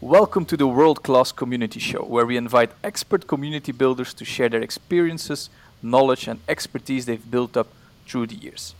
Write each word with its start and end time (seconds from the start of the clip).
Welcome 0.00 0.44
to 0.44 0.56
the 0.56 0.68
World 0.68 1.02
Class 1.02 1.32
Community 1.32 1.80
Show, 1.80 2.04
where 2.04 2.24
we 2.24 2.36
invite 2.36 2.70
expert 2.84 3.26
community 3.26 3.72
builders 3.72 4.14
to 4.14 4.24
share 4.24 4.48
their 4.48 4.62
experiences, 4.62 5.50
knowledge, 5.82 6.28
and 6.28 6.38
expertise 6.48 7.04
they've 7.04 7.28
built 7.28 7.56
up 7.56 7.66
through 8.06 8.28
the 8.28 8.36
years. 8.36 8.76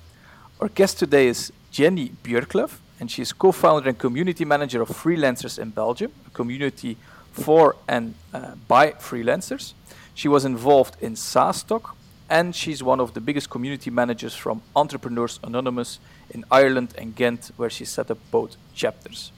Our 0.61 0.69
guest 0.69 0.97
today 1.01 1.27
is 1.27 1.53
Jenny 1.73 2.11
Björklöf, 2.23 2.79
and 3.01 3.11
she 3.11 3.23
is 3.23 3.33
co 3.33 3.51
founder 3.51 3.89
and 3.89 3.99
community 3.99 4.45
manager 4.45 4.81
of 4.81 4.91
Freelancers 4.91 5.59
in 5.59 5.71
Belgium, 5.71 6.13
a 6.25 6.31
community 6.31 6.97
for 7.33 7.75
and 7.89 8.15
uh, 8.33 8.55
by 8.69 8.93
freelancers. 8.93 9.73
She 10.15 10.29
was 10.29 10.45
involved 10.45 11.03
in 11.03 11.15
SaaStock, 11.15 11.97
and 12.31 12.55
she's 12.55 12.81
one 12.81 13.01
of 13.01 13.15
the 13.15 13.21
biggest 13.21 13.51
community 13.51 13.91
managers 13.91 14.37
from 14.37 14.63
Entrepreneurs 14.77 15.41
Anonymous 15.43 15.99
in 16.31 16.45
Ireland 16.49 16.95
and 16.97 17.17
Ghent, 17.17 17.51
where 17.57 17.71
she 17.71 17.85
set 17.85 18.09
up 18.09 18.19
both 18.31 18.57
chapters. 18.73 19.33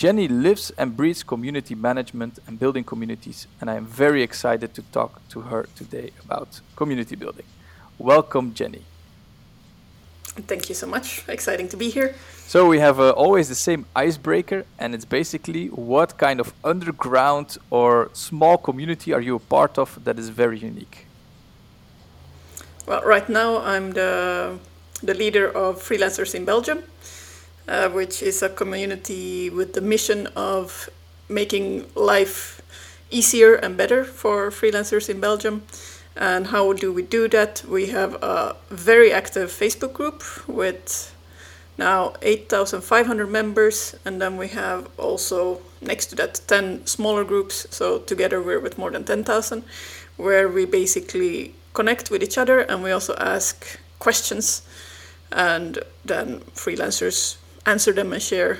Jenny 0.00 0.28
lives 0.28 0.72
and 0.78 0.96
breathes 0.96 1.22
community 1.22 1.74
management 1.74 2.38
and 2.46 2.58
building 2.58 2.82
communities, 2.82 3.46
and 3.60 3.68
I 3.68 3.74
am 3.74 3.84
very 3.84 4.22
excited 4.22 4.72
to 4.72 4.82
talk 4.92 5.20
to 5.28 5.42
her 5.42 5.68
today 5.76 6.10
about 6.24 6.48
community 6.74 7.16
building. 7.16 7.44
Welcome, 7.98 8.54
Jenny. 8.54 8.82
Thank 10.48 10.70
you 10.70 10.74
so 10.74 10.86
much. 10.86 11.22
Exciting 11.28 11.68
to 11.68 11.76
be 11.76 11.90
here. 11.90 12.14
So, 12.46 12.66
we 12.66 12.78
have 12.78 12.98
uh, 12.98 13.10
always 13.10 13.50
the 13.50 13.54
same 13.54 13.84
icebreaker, 13.94 14.64
and 14.78 14.94
it's 14.94 15.04
basically 15.04 15.66
what 15.66 16.16
kind 16.16 16.40
of 16.40 16.54
underground 16.64 17.58
or 17.68 18.08
small 18.14 18.56
community 18.56 19.12
are 19.12 19.20
you 19.20 19.36
a 19.36 19.44
part 19.56 19.76
of 19.76 20.02
that 20.04 20.18
is 20.18 20.30
very 20.30 20.58
unique? 20.58 21.04
Well, 22.86 23.02
right 23.02 23.28
now 23.28 23.58
I'm 23.58 23.92
the, 23.92 24.58
the 25.02 25.12
leader 25.12 25.50
of 25.54 25.76
Freelancers 25.76 26.34
in 26.34 26.46
Belgium, 26.46 26.84
uh, 27.70 27.88
which 27.88 28.20
is 28.20 28.42
a 28.42 28.48
community 28.48 29.48
with 29.48 29.74
the 29.74 29.80
mission 29.80 30.26
of 30.34 30.90
making 31.28 31.86
life 31.94 32.60
easier 33.10 33.54
and 33.54 33.76
better 33.76 34.04
for 34.04 34.50
freelancers 34.50 35.08
in 35.08 35.20
Belgium. 35.20 35.62
And 36.16 36.48
how 36.48 36.72
do 36.72 36.92
we 36.92 37.02
do 37.02 37.28
that? 37.28 37.62
We 37.64 37.86
have 37.86 38.14
a 38.22 38.56
very 38.70 39.12
active 39.12 39.50
Facebook 39.50 39.92
group 39.92 40.24
with 40.48 41.14
now 41.78 42.14
8,500 42.20 43.26
members, 43.28 43.94
and 44.04 44.20
then 44.20 44.36
we 44.36 44.48
have 44.48 44.88
also 44.98 45.60
next 45.80 46.06
to 46.06 46.16
that 46.16 46.40
10 46.48 46.86
smaller 46.86 47.24
groups. 47.24 47.66
So 47.70 48.00
together 48.00 48.42
we're 48.42 48.60
with 48.60 48.76
more 48.76 48.90
than 48.90 49.04
10,000, 49.04 49.62
where 50.16 50.48
we 50.48 50.64
basically 50.64 51.54
connect 51.72 52.10
with 52.10 52.22
each 52.22 52.36
other 52.36 52.58
and 52.58 52.82
we 52.82 52.90
also 52.90 53.14
ask 53.16 53.78
questions, 54.00 54.62
and 55.30 55.78
then 56.04 56.40
freelancers 56.54 57.36
answer 57.70 57.92
them 57.92 58.12
and 58.12 58.22
share 58.22 58.58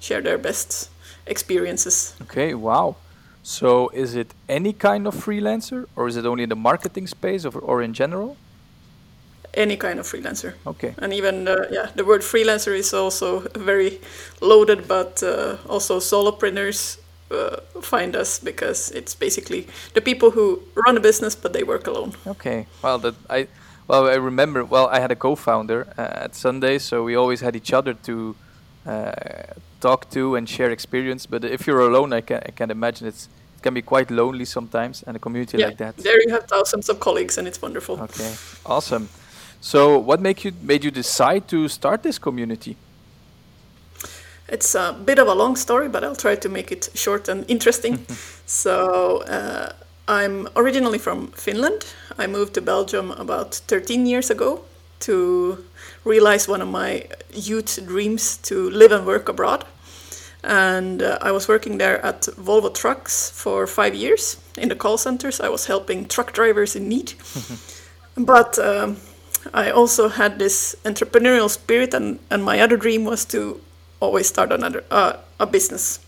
share 0.00 0.22
their 0.22 0.38
best 0.38 0.90
experiences. 1.26 2.14
Okay, 2.22 2.54
wow. 2.54 2.96
So 3.42 3.90
is 3.92 4.14
it 4.14 4.32
any 4.48 4.72
kind 4.72 5.06
of 5.06 5.14
freelancer 5.14 5.86
or 5.96 6.08
is 6.08 6.16
it 6.16 6.26
only 6.26 6.42
in 6.44 6.48
the 6.48 6.56
marketing 6.56 7.06
space 7.06 7.44
or, 7.44 7.58
or 7.60 7.82
in 7.82 7.92
general? 7.92 8.36
Any 9.54 9.76
kind 9.76 10.00
of 10.00 10.06
freelancer. 10.06 10.54
Okay. 10.66 10.94
And 10.98 11.12
even 11.12 11.46
uh, 11.46 11.66
yeah, 11.70 11.90
the 11.94 12.04
word 12.04 12.22
freelancer 12.22 12.76
is 12.76 12.94
also 12.94 13.40
very 13.54 14.00
loaded, 14.40 14.88
but 14.88 15.22
uh, 15.22 15.56
also 15.68 16.00
solopreneurs 16.00 16.98
uh, 17.30 17.56
find 17.80 18.16
us 18.16 18.38
because 18.38 18.90
it's 18.90 19.14
basically 19.14 19.66
the 19.94 20.00
people 20.00 20.30
who 20.30 20.62
run 20.86 20.96
a 20.96 21.00
business 21.00 21.36
but 21.36 21.52
they 21.52 21.62
work 21.62 21.86
alone. 21.86 22.12
Okay. 22.26 22.66
Well, 22.82 22.98
that 22.98 23.14
I 23.30 23.46
well 23.88 24.08
I 24.08 24.14
remember. 24.14 24.64
Well, 24.64 24.88
I 24.88 25.00
had 25.00 25.10
a 25.10 25.16
co-founder 25.16 25.86
uh, 25.98 26.24
at 26.24 26.34
Sunday, 26.34 26.78
so 26.78 27.04
we 27.04 27.14
always 27.14 27.40
had 27.40 27.56
each 27.56 27.72
other 27.72 27.94
to 27.94 28.34
uh, 28.86 29.12
talk 29.80 30.10
to 30.10 30.36
and 30.36 30.48
share 30.48 30.70
experience. 30.70 31.26
But 31.26 31.44
if 31.44 31.66
you're 31.66 31.80
alone, 31.80 32.12
I 32.12 32.20
can 32.20 32.38
I 32.48 32.50
can 32.50 32.70
imagine 32.70 33.08
it's 33.08 33.28
it 33.56 33.62
can 33.62 33.74
be 33.74 33.82
quite 33.82 34.10
lonely 34.10 34.44
sometimes, 34.44 35.04
and 35.06 35.16
a 35.16 35.18
community 35.18 35.58
yeah, 35.58 35.68
like 35.68 35.78
that. 35.78 35.96
There 35.96 36.20
you 36.26 36.32
have 36.32 36.44
thousands 36.44 36.88
of 36.88 36.98
colleagues, 37.00 37.38
and 37.38 37.48
it's 37.48 37.60
wonderful. 37.62 38.00
Okay. 38.00 38.32
Awesome. 38.64 39.08
So, 39.60 39.98
what 39.98 40.20
make 40.20 40.44
you 40.44 40.52
made 40.62 40.84
you 40.84 40.90
decide 40.90 41.48
to 41.48 41.68
start 41.68 42.02
this 42.02 42.18
community? 42.18 42.76
It's 44.48 44.74
a 44.74 44.92
bit 44.92 45.18
of 45.18 45.28
a 45.28 45.34
long 45.34 45.56
story, 45.56 45.88
but 45.88 46.04
I'll 46.04 46.16
try 46.16 46.36
to 46.36 46.48
make 46.48 46.70
it 46.70 46.90
short 46.94 47.28
and 47.28 47.44
interesting. 47.48 48.06
so, 48.46 49.22
uh, 49.22 49.72
I'm 50.06 50.48
originally 50.54 50.98
from 50.98 51.28
Finland. 51.28 51.86
I 52.18 52.26
moved 52.26 52.54
to 52.54 52.60
Belgium 52.60 53.10
about 53.12 53.54
13 53.54 54.06
years 54.06 54.30
ago 54.30 54.60
to 55.00 55.64
realize 56.04 56.46
one 56.46 56.60
of 56.60 56.68
my 56.68 57.04
youth 57.32 57.78
dreams 57.86 58.36
to 58.38 58.70
live 58.70 58.92
and 58.92 59.06
work 59.06 59.28
abroad. 59.28 59.64
And 60.42 61.02
uh, 61.02 61.18
I 61.22 61.32
was 61.32 61.48
working 61.48 61.78
there 61.78 62.04
at 62.04 62.22
Volvo 62.36 62.72
Trucks 62.72 63.30
for 63.30 63.66
five 63.66 63.94
years 63.94 64.36
in 64.58 64.68
the 64.68 64.76
call 64.76 64.98
centers. 64.98 65.40
I 65.40 65.48
was 65.48 65.66
helping 65.66 66.06
truck 66.06 66.34
drivers 66.34 66.76
in 66.76 66.86
need. 66.86 67.14
but 68.16 68.58
um, 68.58 68.98
I 69.54 69.70
also 69.70 70.08
had 70.08 70.38
this 70.38 70.76
entrepreneurial 70.84 71.48
spirit, 71.48 71.94
and, 71.94 72.18
and 72.30 72.44
my 72.44 72.60
other 72.60 72.76
dream 72.76 73.04
was 73.04 73.24
to 73.26 73.60
always 74.00 74.28
start 74.28 74.52
another 74.52 74.84
uh, 74.90 75.14
a 75.40 75.46
business. 75.46 75.98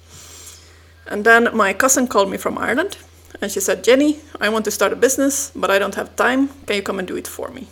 And 1.07 1.25
then 1.25 1.49
my 1.57 1.73
cousin 1.73 2.07
called 2.07 2.31
me 2.31 2.37
from 2.37 2.59
Ireland, 2.59 2.99
and 3.41 3.51
she 3.51 3.61
said, 3.61 3.85
"Jenny, 3.85 4.21
I 4.41 4.49
want 4.49 4.65
to 4.65 4.71
start 4.71 4.93
a 4.93 4.97
business, 4.97 5.53
but 5.55 5.71
I 5.71 5.79
don't 5.79 5.95
have 5.95 6.17
time. 6.17 6.49
Can 6.67 6.77
you 6.77 6.83
come 6.83 6.99
and 6.99 7.09
do 7.09 7.17
it 7.17 7.29
for 7.29 7.49
me?" 7.51 7.67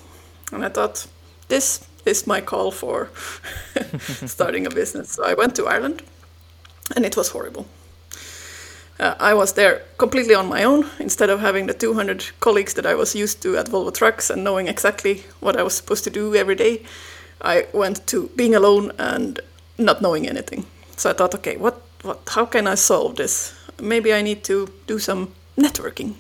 And 0.53 0.65
I 0.65 0.69
thought, 0.69 1.07
this 1.49 1.85
is 2.05 2.27
my 2.27 2.41
call 2.41 2.71
for 2.71 3.11
starting 4.27 4.67
a 4.67 4.71
business. 4.71 5.13
So 5.13 5.25
I 5.25 5.35
went 5.35 5.57
to 5.57 5.67
Ireland, 5.67 6.03
and 6.97 7.05
it 7.05 7.17
was 7.17 7.29
horrible. 7.31 7.67
Uh, 9.01 9.15
I 9.19 9.35
was 9.35 9.55
there 9.55 9.83
completely 9.99 10.35
on 10.35 10.49
my 10.49 10.63
own 10.63 10.89
instead 11.01 11.29
of 11.29 11.41
having 11.41 11.67
the 11.67 11.75
200 11.75 12.31
colleagues 12.39 12.75
that 12.75 12.87
I 12.87 12.95
was 12.95 13.15
used 13.15 13.43
to 13.43 13.57
at 13.57 13.67
Volvo 13.67 13.93
Trucks 13.93 14.31
and 14.31 14.45
knowing 14.45 14.69
exactly 14.69 15.25
what 15.41 15.57
I 15.57 15.63
was 15.65 15.75
supposed 15.75 16.05
to 16.05 16.11
do 16.11 16.35
every 16.37 16.55
day. 16.55 16.83
I 17.41 17.67
went 17.73 18.07
to 18.07 18.31
being 18.37 18.55
alone 18.55 18.93
and 18.99 19.41
not 19.79 20.01
knowing 20.01 20.29
anything. 20.29 20.65
So 20.97 21.11
I 21.11 21.13
thought, 21.13 21.35
okay, 21.35 21.57
what, 21.57 21.83
what, 22.03 22.21
how 22.29 22.47
can 22.47 22.69
I 22.69 22.77
solve 22.77 23.17
this? 23.17 23.53
Maybe 23.81 24.15
I 24.15 24.23
need 24.23 24.45
to 24.45 24.73
do 24.87 25.01
some 25.01 25.35
networking. 25.57 26.15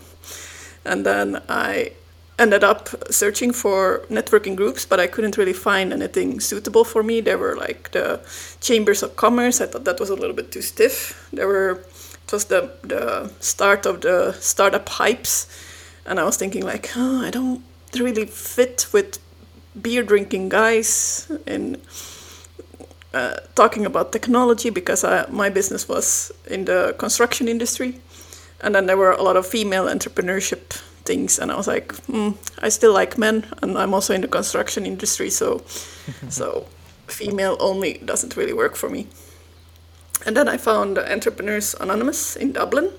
And 0.84 1.04
then 1.04 1.42
I 1.48 1.92
ended 2.38 2.64
up 2.64 2.88
searching 3.10 3.52
for 3.52 4.04
networking 4.10 4.56
groups, 4.56 4.84
but 4.84 4.98
I 4.98 5.06
couldn't 5.06 5.36
really 5.36 5.52
find 5.52 5.92
anything 5.92 6.40
suitable 6.40 6.84
for 6.84 7.02
me. 7.02 7.20
There 7.20 7.38
were 7.38 7.56
like 7.56 7.92
the 7.92 8.20
chambers 8.60 9.02
of 9.02 9.16
commerce. 9.16 9.60
I 9.60 9.66
thought 9.66 9.84
that 9.84 10.00
was 10.00 10.10
a 10.10 10.14
little 10.14 10.34
bit 10.34 10.50
too 10.50 10.62
stiff. 10.62 11.28
There 11.32 11.46
were 11.46 11.84
it 12.24 12.32
was 12.32 12.46
the 12.46 12.70
the 12.82 13.30
start 13.40 13.86
of 13.86 14.00
the 14.00 14.32
startup 14.40 14.86
hypes, 14.86 15.46
and 16.06 16.18
I 16.18 16.24
was 16.24 16.36
thinking 16.36 16.64
like, 16.64 16.90
oh, 16.96 17.24
I 17.24 17.30
don't 17.30 17.62
really 17.94 18.26
fit 18.26 18.86
with 18.92 19.18
beer 19.80 20.02
drinking 20.02 20.48
guys 20.48 21.30
and 21.46 21.78
uh, 23.12 23.36
talking 23.54 23.86
about 23.86 24.12
technology 24.12 24.70
because 24.70 25.04
I, 25.04 25.26
my 25.30 25.50
business 25.50 25.88
was 25.88 26.32
in 26.46 26.64
the 26.64 26.94
construction 26.98 27.48
industry, 27.48 28.00
and 28.60 28.74
then 28.74 28.86
there 28.86 28.96
were 28.96 29.12
a 29.12 29.22
lot 29.22 29.36
of 29.36 29.46
female 29.46 29.86
entrepreneurship 29.86 30.80
things, 31.04 31.38
and 31.38 31.50
I 31.52 31.56
was 31.56 31.66
like, 31.66 31.88
mm, 32.06 32.36
I 32.62 32.68
still 32.70 32.92
like 32.92 33.18
men, 33.18 33.46
and 33.62 33.78
I'm 33.78 33.94
also 33.94 34.14
in 34.14 34.20
the 34.20 34.28
construction 34.28 34.86
industry, 34.86 35.30
so 35.30 35.62
so 36.28 36.66
female 37.06 37.56
only 37.60 37.98
doesn't 38.04 38.36
really 38.36 38.54
work 38.54 38.76
for 38.76 38.88
me. 38.88 39.06
And 40.26 40.36
then 40.36 40.48
I 40.48 40.56
found 40.56 40.98
Entrepreneurs 40.98 41.74
Anonymous 41.80 42.36
in 42.36 42.52
Dublin, 42.52 42.90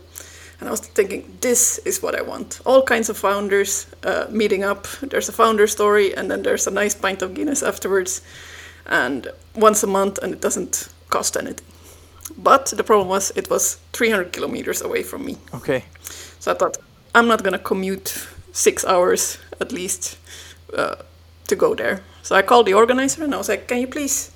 and 0.60 0.70
I 0.70 0.72
was 0.72 0.80
thinking, 0.80 1.38
this 1.42 1.80
is 1.80 2.02
what 2.02 2.16
I 2.16 2.22
want. 2.22 2.62
All 2.66 2.84
kinds 2.84 3.10
of 3.10 3.18
founders 3.18 3.88
uh, 4.04 4.28
meeting 4.30 4.64
up. 4.64 4.88
There's 5.02 5.28
a 5.28 5.34
founder 5.34 5.68
story, 5.68 6.16
and 6.16 6.30
then 6.30 6.44
there's 6.44 6.68
a 6.68 6.72
nice 6.72 6.96
pint 6.96 7.22
of 7.22 7.34
Guinness 7.34 7.64
afterwards, 7.64 8.22
and 8.86 9.28
once 9.56 9.84
a 9.84 9.88
month, 9.88 10.20
and 10.20 10.34
it 10.34 10.42
doesn't 10.42 10.90
cost 11.10 11.36
anything. 11.36 11.66
But 12.38 12.66
the 12.68 12.84
problem 12.84 13.08
was, 13.08 13.32
it 13.36 13.50
was 13.50 13.78
300 13.94 14.34
kilometers 14.34 14.82
away 14.82 15.04
from 15.04 15.26
me. 15.26 15.38
Okay. 15.54 15.86
So 16.40 16.52
I 16.52 16.56
thought, 16.56 16.78
I'm 17.14 17.28
not 17.28 17.44
gonna 17.44 17.60
commute 17.60 18.28
six 18.52 18.86
hours 18.86 19.38
at 19.62 19.72
least 19.72 20.18
uh, 20.74 20.96
to 21.48 21.56
go 21.56 21.76
there. 21.76 22.02
So 22.24 22.36
I 22.36 22.42
called 22.42 22.66
the 22.66 22.74
organizer 22.74 23.24
and 23.24 23.34
I 23.34 23.38
was 23.38 23.50
like, 23.50 23.68
can 23.68 23.80
you 23.80 23.88
please 23.88 24.32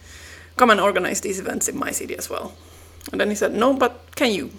come 0.57 0.69
and 0.69 0.79
organize 0.79 1.21
these 1.21 1.39
events 1.39 1.67
in 1.67 1.77
my 1.77 1.91
city 1.91 2.15
as 2.17 2.29
well? 2.29 2.53
And 3.11 3.19
then 3.19 3.29
he 3.29 3.35
said, 3.35 3.53
no, 3.53 3.73
but 3.73 4.15
can 4.15 4.31
you? 4.31 4.51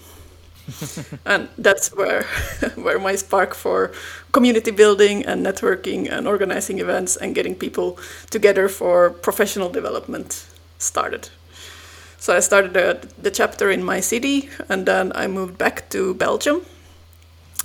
and 1.27 1.49
that's 1.59 1.95
where 1.95 2.23
where 2.77 2.99
my 2.99 3.17
spark 3.17 3.55
for 3.55 3.93
community 4.33 4.71
building 4.71 5.25
and 5.27 5.45
networking 5.45 6.11
and 6.11 6.29
organizing 6.29 6.79
events 6.79 7.17
and 7.17 7.35
getting 7.35 7.55
people 7.55 7.99
together 8.31 8.69
for 8.69 9.11
professional 9.11 9.69
development 9.69 10.47
started. 10.79 11.29
So 12.21 12.37
I 12.37 12.41
started 12.41 12.75
the, 12.75 13.09
the 13.21 13.31
chapter 13.33 13.71
in 13.71 13.83
my 13.83 14.01
city, 14.01 14.49
and 14.69 14.87
then 14.87 15.13
I 15.17 15.27
moved 15.27 15.59
back 15.59 15.91
to 15.91 16.15
Belgium 16.15 16.63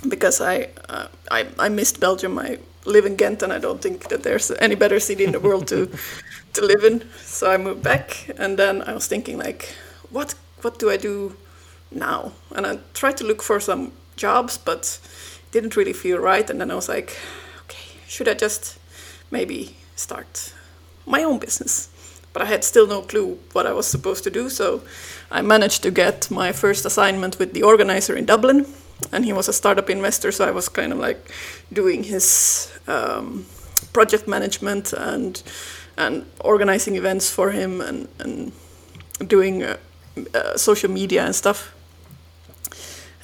because 0.08 0.40
I, 0.40 0.68
uh, 0.88 1.08
I 1.30 1.46
I 1.58 1.68
missed 1.68 2.00
Belgium. 2.00 2.38
I 2.38 2.58
live 2.84 3.06
in 3.06 3.16
Ghent, 3.16 3.42
and 3.42 3.52
I 3.52 3.58
don't 3.58 3.80
think 3.80 4.08
that 4.08 4.22
there's 4.22 4.50
any 4.60 4.74
better 4.74 5.00
city 5.00 5.24
in 5.24 5.32
the 5.32 5.40
world 5.40 5.66
to 5.68 5.88
to 6.54 6.62
live 6.64 6.84
in. 6.84 7.02
So 7.24 7.50
I 7.50 7.56
moved 7.56 7.82
back, 7.82 8.28
and 8.38 8.58
then 8.58 8.82
I 8.82 8.92
was 8.94 9.06
thinking 9.06 9.38
like, 9.38 9.74
what 10.10 10.34
what 10.62 10.78
do 10.78 10.90
I 10.90 10.96
do 10.96 11.36
now? 11.90 12.32
And 12.54 12.66
I 12.66 12.78
tried 12.94 13.16
to 13.18 13.24
look 13.24 13.42
for 13.42 13.60
some 13.60 13.92
jobs, 14.16 14.58
but 14.58 15.00
didn't 15.52 15.76
really 15.76 15.92
feel 15.94 16.18
right. 16.18 16.48
And 16.50 16.60
then 16.60 16.70
I 16.70 16.74
was 16.74 16.88
like, 16.88 17.16
okay, 17.64 17.98
should 18.08 18.28
I 18.28 18.34
just 18.34 18.78
maybe 19.30 19.76
start 19.96 20.52
my 21.06 21.22
own 21.24 21.38
business? 21.38 21.88
But 22.36 22.42
I 22.42 22.50
had 22.50 22.64
still 22.64 22.86
no 22.86 23.00
clue 23.00 23.38
what 23.54 23.66
I 23.66 23.72
was 23.72 23.86
supposed 23.86 24.22
to 24.24 24.30
do. 24.30 24.50
So 24.50 24.82
I 25.30 25.40
managed 25.40 25.82
to 25.84 25.90
get 25.90 26.30
my 26.30 26.52
first 26.52 26.84
assignment 26.84 27.38
with 27.38 27.54
the 27.54 27.62
organizer 27.62 28.14
in 28.14 28.26
Dublin. 28.26 28.66
And 29.10 29.24
he 29.24 29.32
was 29.32 29.48
a 29.48 29.54
startup 29.54 29.88
investor, 29.88 30.30
so 30.30 30.44
I 30.44 30.50
was 30.50 30.68
kind 30.68 30.92
of 30.92 30.98
like 30.98 31.30
doing 31.72 32.04
his 32.04 32.70
um, 32.86 33.46
project 33.94 34.28
management 34.28 34.92
and 34.92 35.42
and 35.96 36.26
organizing 36.40 36.96
events 36.96 37.30
for 37.30 37.52
him 37.52 37.80
and, 37.80 38.06
and 38.18 38.52
doing 39.26 39.62
uh, 39.62 39.78
uh, 40.34 40.58
social 40.58 40.90
media 40.90 41.24
and 41.24 41.34
stuff. 41.34 41.72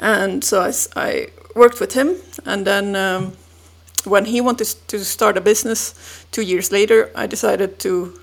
And 0.01 0.43
so 0.43 0.63
I, 0.63 0.73
I 0.97 1.27
worked 1.55 1.81
with 1.81 1.93
him, 1.93 2.17
and 2.47 2.67
then 2.67 2.97
um, 2.97 3.33
when 4.05 4.25
he 4.25 4.41
wanted 4.41 4.69
to 4.89 5.05
start 5.05 5.37
a 5.37 5.43
business 5.43 5.95
two 6.31 6.43
years 6.43 6.73
later, 6.73 7.11
I 7.15 7.27
decided 7.27 7.79
to 7.81 8.19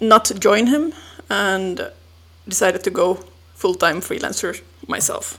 not 0.00 0.30
join 0.38 0.66
him 0.66 0.92
and 1.28 1.90
decided 2.46 2.82
to 2.84 2.90
go 2.90 3.18
full 3.54 3.74
time 3.74 4.00
freelancer 4.00 4.60
myself. 4.86 5.38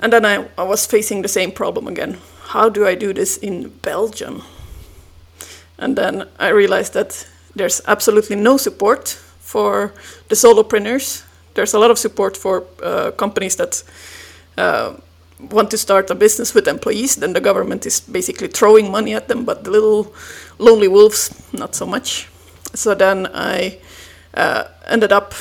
And 0.00 0.12
then 0.12 0.24
I, 0.24 0.46
I 0.56 0.62
was 0.62 0.86
facing 0.86 1.22
the 1.22 1.28
same 1.28 1.50
problem 1.50 1.88
again. 1.88 2.18
How 2.48 2.68
do 2.68 2.86
I 2.86 2.94
do 2.94 3.12
this 3.12 3.36
in 3.36 3.68
Belgium? 3.82 4.42
And 5.78 5.96
then 5.96 6.28
I 6.38 6.48
realized 6.48 6.94
that 6.94 7.26
there's 7.54 7.80
absolutely 7.86 8.36
no 8.36 8.56
support 8.56 9.08
for 9.40 9.92
the 10.28 10.34
solopreneurs. 10.34 11.24
There's 11.54 11.74
a 11.74 11.78
lot 11.78 11.90
of 11.90 11.98
support 11.98 12.36
for 12.36 12.64
uh, 12.82 13.10
companies 13.12 13.56
that 13.56 13.82
uh, 14.56 14.94
want 15.50 15.70
to 15.70 15.78
start 15.78 16.10
a 16.10 16.14
business 16.14 16.54
with 16.54 16.68
employees. 16.68 17.16
Then 17.16 17.32
the 17.32 17.40
government 17.40 17.86
is 17.86 18.00
basically 18.00 18.48
throwing 18.48 18.90
money 18.90 19.14
at 19.14 19.28
them, 19.28 19.44
but 19.44 19.64
the 19.64 19.70
little 19.70 20.12
lonely 20.58 20.88
wolves, 20.88 21.30
not 21.52 21.74
so 21.74 21.86
much. 21.86 22.28
So 22.74 22.94
then 22.94 23.28
I 23.34 23.78
uh, 24.34 24.64
ended 24.86 25.12
up 25.12 25.34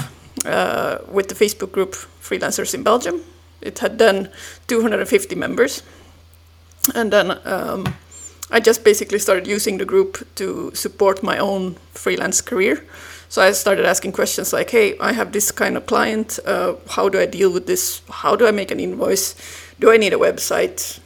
uh, 0.46 1.00
with 1.12 1.28
the 1.28 1.36
Facebook 1.36 1.72
group 1.72 1.94
Freelancers 2.22 2.74
in 2.74 2.84
Belgium. 2.84 3.22
It 3.62 3.80
had 3.80 3.98
then 3.98 4.30
250 4.68 5.36
members. 5.36 5.84
And 6.96 7.12
then 7.12 7.40
um, 7.46 7.96
I 8.50 8.60
just 8.60 8.84
basically 8.84 9.20
started 9.20 9.48
using 9.48 9.78
the 9.78 9.86
group 9.86 10.26
to 10.36 10.72
support 10.74 11.22
my 11.22 11.38
own 11.38 11.76
freelance 11.94 12.42
career. 12.42 12.86
So 13.30 13.42
I 13.42 13.52
started 13.52 13.86
asking 13.86 14.14
questions 14.14 14.54
like, 14.54 14.70
"Hey, 14.70 14.98
I 15.00 15.12
have 15.12 15.32
this 15.32 15.52
kind 15.52 15.76
of 15.76 15.86
client. 15.86 16.40
Uh, 16.46 16.76
how 16.88 17.10
do 17.10 17.20
I 17.20 17.26
deal 17.26 17.52
with 17.52 17.66
this? 17.68 18.02
How 18.10 18.38
do 18.38 18.48
I 18.48 18.52
make 18.52 18.72
an 18.72 18.80
invoice? 18.80 19.36
Do 19.80 19.92
I 19.92 19.98
need 19.98 20.14
a 20.14 20.18
website? 20.18 21.00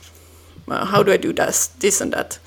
Uh, 0.67 0.85
how 0.85 1.03
do 1.03 1.11
I 1.11 1.17
do 1.17 1.33
this, 1.33 1.67
this 1.79 2.01
and 2.01 2.13
that?" 2.13 2.37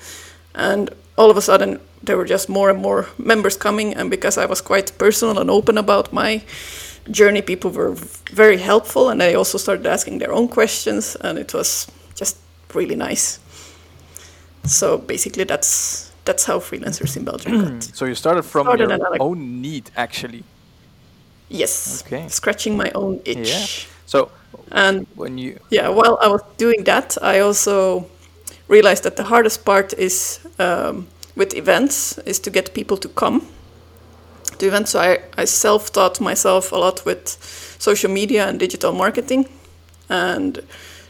And 0.53 0.89
all 1.17 1.29
of 1.29 1.35
a 1.37 1.41
sudden, 1.41 1.79
there 2.05 2.17
were 2.17 2.25
just 2.25 2.49
more 2.49 2.69
and 2.69 2.81
more 2.81 3.07
members 3.17 3.57
coming, 3.57 3.95
and 3.95 4.09
because 4.09 4.37
I 4.37 4.45
was 4.45 4.61
quite 4.61 4.97
personal 4.97 5.39
and 5.39 5.49
open 5.49 5.77
about 5.77 6.13
my 6.13 6.41
journey, 7.11 7.41
people 7.41 7.71
were 7.71 7.95
very 8.31 8.57
helpful, 8.57 9.09
and 9.09 9.19
they 9.21 9.35
also 9.35 9.57
started 9.57 9.85
asking 9.85 10.19
their 10.19 10.31
own 10.31 10.47
questions, 10.47 11.15
and 11.21 11.37
it 11.37 11.53
was 11.53 11.87
just 12.15 12.37
really 12.73 12.95
nice. 12.95 13.39
So 14.63 14.97
basically, 14.97 15.43
that's 15.43 16.11
that's 16.25 16.45
how 16.45 16.59
freelancers 16.59 17.15
in 17.17 17.23
Belgium 17.23 17.61
got. 17.61 17.83
so 17.93 18.05
you 18.05 18.15
started 18.15 18.43
from 18.43 18.65
started 18.65 18.89
your 18.89 18.93
another... 18.93 19.17
own 19.19 19.61
need, 19.61 19.91
actually. 19.95 20.43
Yes. 21.49 22.03
Okay. 22.05 22.27
Scratching 22.27 22.75
my 22.75 22.91
own 22.95 23.21
itch. 23.25 23.49
Yeah. 23.49 23.65
So 24.05 24.31
and 24.71 25.07
when 25.15 25.37
you 25.37 25.59
yeah, 25.69 25.89
while 25.89 26.17
I 26.21 26.27
was 26.27 26.41
doing 26.57 26.83
that, 26.85 27.17
I 27.21 27.39
also 27.39 28.05
realized 28.67 29.03
that 29.03 29.15
the 29.15 29.23
hardest 29.23 29.63
part 29.65 29.93
is 29.93 30.39
um, 30.59 31.07
with 31.35 31.53
events 31.53 32.17
is 32.19 32.39
to 32.39 32.49
get 32.49 32.73
people 32.73 32.97
to 32.97 33.09
come 33.09 33.41
to 34.57 34.67
events. 34.67 34.91
So 34.91 34.99
I, 34.99 35.19
I 35.37 35.45
self-taught 35.45 36.21
myself 36.21 36.71
a 36.71 36.77
lot 36.77 37.05
with 37.05 37.27
social 37.79 38.11
media 38.11 38.47
and 38.47 38.59
digital 38.59 38.93
marketing, 38.93 39.47
and 40.09 40.61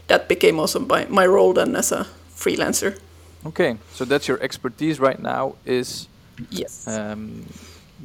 that 0.08 0.28
became 0.28 0.58
also 0.58 0.80
my, 0.80 1.06
my 1.06 1.26
role 1.26 1.52
then 1.52 1.76
as 1.76 1.92
a 1.92 2.06
freelancer. 2.34 2.98
Okay, 3.46 3.76
so 3.92 4.04
that's 4.04 4.26
your 4.26 4.42
expertise 4.42 4.98
right 4.98 5.20
now 5.20 5.54
is 5.64 6.08
yes 6.50 6.86
um, 6.86 7.46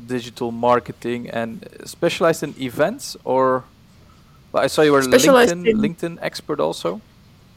digital 0.08 0.52
marketing 0.52 1.30
and 1.30 1.68
specialized 1.84 2.44
in 2.44 2.56
events 2.62 3.18
or 3.26 3.64
well, 4.52 4.64
I 4.64 4.68
saw 4.68 4.82
you 4.84 4.92
were 4.92 5.02
LinkedIn 5.02 5.66
LinkedIn 5.74 6.18
expert 6.22 6.60
also. 6.60 7.02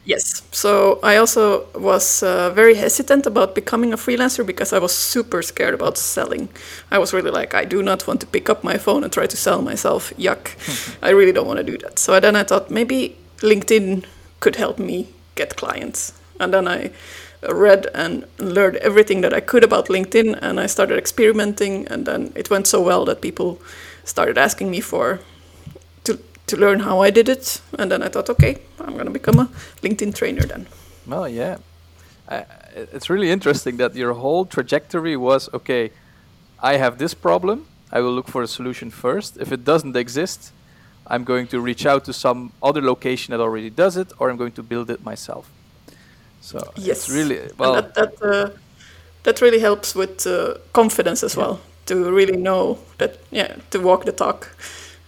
Yes. 0.06 0.43
So 0.53 1.01
I 1.03 1.17
also 1.17 1.67
was 1.75 2.23
uh, 2.23 2.51
very 2.51 2.75
hesitant 2.75 3.27
about 3.27 3.55
becoming 3.55 3.93
a 3.93 3.97
freelancer 3.97 4.45
because 4.45 4.75
I 4.75 4.79
was 4.79 4.93
super 4.95 5.41
scared 5.41 5.73
about 5.73 5.97
selling. 5.97 6.51
I 6.91 6.99
was 6.99 7.15
really 7.15 7.31
like, 7.31 7.55
I 7.55 7.65
do 7.65 7.83
not 7.83 8.06
want 8.06 8.21
to 8.21 8.27
pick 8.27 8.51
up 8.51 8.62
my 8.62 8.77
phone 8.77 9.03
and 9.03 9.11
try 9.12 9.27
to 9.27 9.37
sell 9.37 9.62
myself. 9.62 10.12
Yuck. 10.19 10.51
I 11.03 11.09
really 11.11 11.33
don't 11.33 11.47
want 11.47 11.59
to 11.59 11.65
do 11.65 11.79
that. 11.79 11.99
So 11.99 12.21
then 12.21 12.37
I 12.37 12.43
thought 12.43 12.71
maybe 12.71 13.17
LinkedIn 13.39 14.05
could 14.41 14.56
help 14.56 14.79
me 14.79 15.09
get 15.37 15.56
clients. 15.56 16.12
And 16.39 16.53
then 16.53 16.69
I 16.69 16.91
read 17.49 17.87
and 17.95 18.27
learned 18.39 18.77
everything 18.77 19.23
that 19.23 19.33
I 19.33 19.41
could 19.41 19.65
about 19.65 19.89
LinkedIn, 19.89 20.39
and 20.43 20.59
I 20.59 20.67
started 20.67 20.99
experimenting, 20.99 21.87
and 21.89 22.06
then 22.06 22.33
it 22.35 22.51
went 22.51 22.67
so 22.67 22.81
well 22.81 23.05
that 23.05 23.21
people 23.21 23.61
started 24.05 24.39
asking 24.39 24.71
me 24.71 24.81
for 24.81 25.21
to 26.46 26.56
to 26.56 26.61
learn 26.61 26.81
how 26.81 27.00
I 27.00 27.11
did 27.11 27.29
it, 27.29 27.61
and 27.79 27.91
then 27.91 28.02
I 28.02 28.08
thought, 28.08 28.31
okay, 28.31 28.56
I'm 28.81 28.96
gonna 28.96 29.11
become 29.11 29.38
a 29.38 29.49
LinkedIn 29.82 30.14
trainer 30.14 30.46
then. 30.46 30.67
Well, 31.06 31.29
yeah, 31.29 31.58
I, 32.29 32.44
it's 32.93 33.11
really 33.11 33.31
interesting 33.31 33.76
that 33.79 33.94
your 33.94 34.14
whole 34.14 34.46
trajectory 34.46 35.17
was 35.17 35.49
okay. 35.52 35.91
I 36.62 36.76
have 36.79 36.99
this 36.99 37.14
problem. 37.14 37.67
I 37.93 38.00
will 38.00 38.12
look 38.12 38.29
for 38.29 38.43
a 38.43 38.49
solution 38.49 38.91
first. 38.91 39.37
If 39.37 39.52
it 39.52 39.64
doesn't 39.64 39.96
exist, 39.96 40.52
I'm 41.06 41.25
going 41.25 41.46
to 41.49 41.61
reach 41.61 41.87
out 41.87 42.05
to 42.05 42.12
some 42.12 42.52
other 42.62 42.82
location 42.82 43.32
that 43.32 43.41
already 43.41 43.70
does 43.70 43.96
it, 43.96 44.12
or 44.19 44.31
I'm 44.31 44.37
going 44.37 44.52
to 44.52 44.62
build 44.62 44.91
it 44.91 45.05
myself. 45.05 45.50
So 46.41 46.58
yes, 46.76 47.08
it's 47.08 47.11
really 47.11 47.41
well. 47.58 47.75
And 47.75 47.94
that 47.94 47.94
that, 47.94 48.23
uh, 48.23 48.50
that 49.23 49.41
really 49.41 49.61
helps 49.61 49.94
with 49.94 50.26
uh, 50.26 50.55
confidence 50.73 51.23
as 51.23 51.37
yeah. 51.37 51.43
well 51.43 51.61
to 51.87 52.11
really 52.11 52.37
know 52.37 52.79
that 52.99 53.19
yeah 53.31 53.56
to 53.70 53.79
walk 53.79 54.05
the 54.05 54.12
talk 54.12 54.49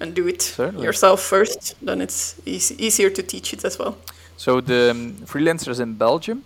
and 0.01 0.15
do 0.15 0.27
it 0.27 0.43
Certainly. 0.43 0.85
yourself 0.85 1.21
first. 1.21 1.75
Then 1.83 2.01
it's 2.01 2.41
easy, 2.45 2.75
easier 2.85 3.11
to 3.11 3.23
teach 3.23 3.53
it 3.53 3.65
as 3.65 3.79
well. 3.79 3.97
So 4.37 4.61
the 4.61 4.91
um, 4.91 5.13
freelancers 5.25 5.81
in 5.81 5.95
Belgium, 5.95 6.45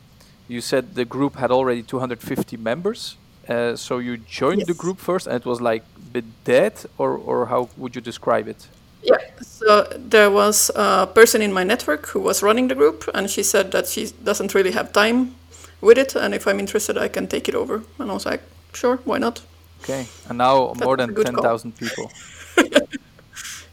you 0.49 0.61
said 0.61 0.95
the 0.95 1.05
group 1.05 1.37
had 1.37 1.51
already 1.51 1.83
250 1.83 2.57
members. 2.57 3.17
Uh, 3.49 3.75
so 3.75 3.99
you 3.99 4.17
joined 4.17 4.61
yes. 4.61 4.69
the 4.69 4.75
group 4.75 4.99
first, 4.99 5.27
and 5.27 5.37
it 5.37 5.45
was 5.45 5.61
like 5.61 5.83
a 5.97 6.01
bit 6.13 6.25
dead, 6.45 6.75
or 6.99 7.17
or 7.17 7.47
how 7.47 7.69
would 7.77 7.97
you 7.97 8.01
describe 8.01 8.47
it? 8.47 8.69
Yeah, 9.03 9.19
so 9.41 9.87
there 10.11 10.31
was 10.31 10.71
a 10.77 11.07
person 11.07 11.43
in 11.43 11.53
my 11.53 11.65
network 11.65 12.07
who 12.07 12.21
was 12.21 12.43
running 12.43 12.69
the 12.69 12.75
group, 12.75 13.09
and 13.15 13.31
she 13.31 13.43
said 13.43 13.73
that 13.73 13.87
she 13.89 14.13
doesn't 14.23 14.55
really 14.55 14.73
have 14.73 14.93
time 14.93 15.35
with 15.81 15.99
it, 15.99 16.15
and 16.15 16.35
if 16.35 16.47
I'm 16.47 16.61
interested, 16.61 16.99
I 16.99 17.09
can 17.09 17.27
take 17.27 17.49
it 17.49 17.55
over. 17.55 17.83
And 17.99 18.11
I 18.11 18.15
was 18.15 18.27
like, 18.27 18.43
sure, 18.75 18.99
why 19.05 19.19
not? 19.19 19.41
Okay, 19.83 20.07
and 20.29 20.39
now 20.39 20.69
That's 20.69 20.85
more 20.85 20.97
than 20.97 21.15
10,000 21.15 21.77
people. 21.77 22.13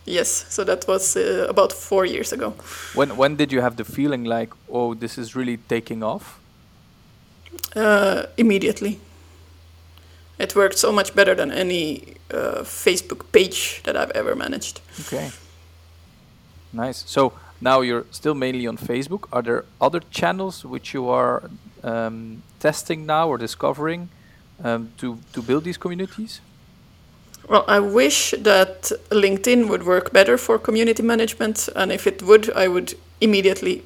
yes, 0.07 0.45
so 0.49 0.63
that 0.63 0.87
was 0.87 1.15
uh, 1.15 1.45
about 1.49 1.73
four 1.73 2.05
years 2.05 2.33
ago. 2.33 2.53
When, 2.95 3.15
when 3.17 3.35
did 3.35 3.51
you 3.51 3.61
have 3.61 3.75
the 3.75 3.83
feeling 3.83 4.23
like, 4.23 4.53
oh, 4.69 4.93
this 4.93 5.17
is 5.17 5.35
really 5.35 5.57
taking 5.57 6.03
off? 6.03 6.39
Uh, 7.75 8.23
immediately. 8.37 8.99
It 10.39 10.55
worked 10.55 10.77
so 10.77 10.91
much 10.91 11.15
better 11.15 11.35
than 11.35 11.51
any 11.51 12.15
uh, 12.31 12.63
Facebook 12.63 13.31
page 13.31 13.81
that 13.83 13.95
I've 13.95 14.11
ever 14.11 14.35
managed. 14.35 14.81
Okay. 15.01 15.31
Nice. 16.73 17.03
So 17.07 17.33
now 17.59 17.81
you're 17.81 18.05
still 18.11 18.35
mainly 18.35 18.67
on 18.67 18.77
Facebook. 18.77 19.27
Are 19.31 19.41
there 19.41 19.65
other 19.81 20.01
channels 20.11 20.63
which 20.63 20.93
you 20.93 21.09
are 21.09 21.49
um, 21.83 22.43
testing 22.59 23.05
now 23.05 23.29
or 23.29 23.37
discovering 23.37 24.09
um, 24.63 24.91
to 24.97 25.17
to 25.33 25.41
build 25.41 25.63
these 25.63 25.77
communities? 25.77 26.41
Well, 27.47 27.63
I 27.67 27.79
wish 27.79 28.31
that 28.31 28.91
LinkedIn 29.09 29.69
would 29.69 29.85
work 29.85 30.11
better 30.11 30.37
for 30.37 30.59
community 30.59 31.01
management, 31.01 31.69
and 31.75 31.93
if 31.93 32.05
it 32.05 32.21
would, 32.21 32.51
I 32.51 32.67
would 32.67 32.93
immediately 33.21 33.83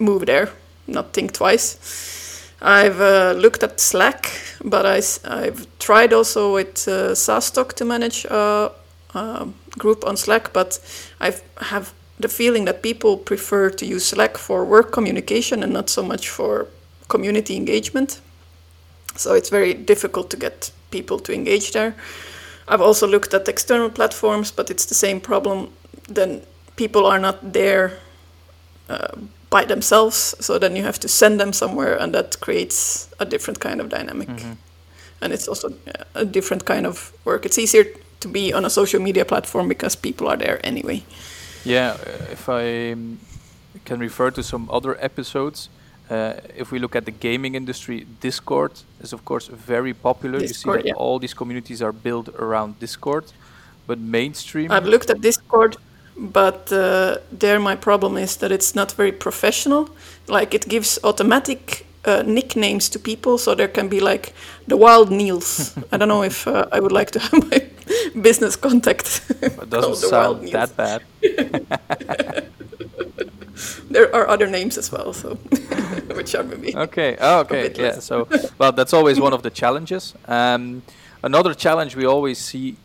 move 0.00 0.26
there, 0.26 0.50
not 0.88 1.12
think 1.12 1.32
twice. 1.32 1.78
I've 2.60 3.00
uh, 3.00 3.34
looked 3.36 3.62
at 3.62 3.78
Slack, 3.78 4.32
but 4.64 4.84
I, 4.84 5.00
have 5.44 5.66
tried 5.78 6.12
also 6.12 6.54
with 6.54 6.88
uh, 6.88 7.14
SaaStock 7.14 7.74
to 7.74 7.84
manage 7.84 8.24
a, 8.24 8.72
a, 9.14 9.46
group 9.78 10.04
on 10.04 10.16
Slack, 10.16 10.52
but 10.52 10.80
I 11.20 11.32
have 11.60 11.92
the 12.18 12.28
feeling 12.28 12.64
that 12.64 12.82
people 12.82 13.16
prefer 13.16 13.70
to 13.70 13.86
use 13.86 14.06
Slack 14.06 14.36
for 14.36 14.64
work 14.64 14.90
communication 14.90 15.62
and 15.62 15.72
not 15.72 15.88
so 15.88 16.02
much 16.02 16.28
for 16.28 16.66
community 17.06 17.54
engagement. 17.54 18.20
So 19.14 19.34
it's 19.34 19.50
very 19.50 19.72
difficult 19.72 20.30
to 20.30 20.36
get 20.36 20.72
people 20.90 21.20
to 21.20 21.32
engage 21.32 21.70
there. 21.72 21.94
I've 22.68 22.80
also 22.80 23.06
looked 23.06 23.34
at 23.34 23.48
external 23.48 23.90
platforms, 23.90 24.50
but 24.50 24.70
it's 24.70 24.86
the 24.86 24.94
same 24.94 25.20
problem. 25.20 25.70
Then 26.08 26.42
people 26.76 27.06
are 27.06 27.18
not 27.18 27.52
there 27.52 27.98
uh, 28.88 29.16
by 29.50 29.64
themselves. 29.64 30.34
So 30.40 30.58
then 30.58 30.76
you 30.76 30.82
have 30.82 30.98
to 31.00 31.08
send 31.08 31.40
them 31.40 31.52
somewhere, 31.52 31.96
and 31.96 32.14
that 32.14 32.40
creates 32.40 33.08
a 33.18 33.24
different 33.24 33.60
kind 33.60 33.80
of 33.80 33.88
dynamic. 33.88 34.28
Mm-hmm. 34.28 34.52
And 35.20 35.32
it's 35.32 35.48
also 35.48 35.72
a 36.14 36.24
different 36.24 36.64
kind 36.64 36.86
of 36.86 37.12
work. 37.24 37.44
It's 37.44 37.58
easier 37.58 37.84
to 38.20 38.28
be 38.28 38.52
on 38.52 38.64
a 38.64 38.70
social 38.70 39.00
media 39.00 39.24
platform 39.24 39.68
because 39.68 39.96
people 39.96 40.28
are 40.28 40.36
there 40.36 40.60
anyway. 40.64 41.02
Yeah, 41.64 41.96
uh, 42.06 42.32
if 42.32 42.48
I 42.48 42.92
um, 42.92 43.18
can 43.84 43.98
refer 44.00 44.30
to 44.30 44.42
some 44.42 44.68
other 44.70 44.96
episodes, 45.00 45.68
uh, 46.10 46.34
if 46.56 46.72
we 46.72 46.78
look 46.78 46.96
at 46.96 47.04
the 47.04 47.10
gaming 47.10 47.54
industry, 47.54 48.06
Discord 48.20 48.72
is 49.00 49.12
of 49.12 49.24
course 49.24 49.46
very 49.46 49.94
popular. 49.94 50.38
Discord, 50.38 50.48
you 50.48 50.54
see 50.54 50.70
that 50.82 50.86
yeah. 50.86 51.04
all 51.04 51.18
these 51.18 51.34
communities 51.34 51.82
are 51.82 51.92
built 51.92 52.28
around 52.38 52.78
Discord, 52.80 53.24
but 53.86 53.98
mainstream. 53.98 54.70
I've 54.70 54.86
looked 54.86 55.10
at 55.10 55.20
Discord, 55.20 55.76
but 56.16 56.72
uh, 56.72 57.18
there 57.30 57.60
my 57.60 57.76
problem 57.76 58.16
is 58.16 58.36
that 58.36 58.52
it's 58.52 58.74
not 58.74 58.92
very 58.92 59.12
professional. 59.12 59.90
Like 60.28 60.54
it 60.54 60.68
gives 60.68 60.98
automatic 61.04 61.86
uh, 62.04 62.22
nicknames 62.26 62.88
to 62.90 62.98
people, 62.98 63.38
so 63.38 63.54
there 63.54 63.68
can 63.68 63.88
be 63.88 64.00
like 64.00 64.32
the 64.66 64.76
Wild 64.76 65.10
Niels. 65.10 65.76
I 65.92 65.96
don't 65.98 66.08
know 66.08 66.22
if 66.22 66.46
uh, 66.46 66.66
I 66.72 66.80
would 66.80 66.92
like 66.92 67.10
to 67.12 67.18
have 67.18 67.50
my 67.50 67.66
business 68.22 68.56
contact. 68.56 69.22
It 69.42 69.70
doesn't 69.70 69.96
sound 69.96 70.48
that 70.52 70.76
bad. 70.76 71.02
there 73.90 74.14
are 74.14 74.28
other 74.28 74.46
names 74.46 74.78
as 74.78 74.90
well, 74.92 75.12
so 75.12 75.34
which 76.14 76.34
are 76.34 76.44
maybe 76.44 76.76
okay. 76.76 77.16
Oh, 77.20 77.40
okay, 77.40 77.72
yeah. 77.76 77.98
So, 77.98 78.28
well, 78.58 78.72
that's 78.72 78.92
always 78.92 79.20
one 79.20 79.32
of 79.32 79.42
the 79.42 79.50
challenges. 79.50 80.14
Um, 80.26 80.82
another 81.22 81.54
challenge 81.54 81.96
we 81.96 82.06
always 82.06 82.38
see 82.38 82.76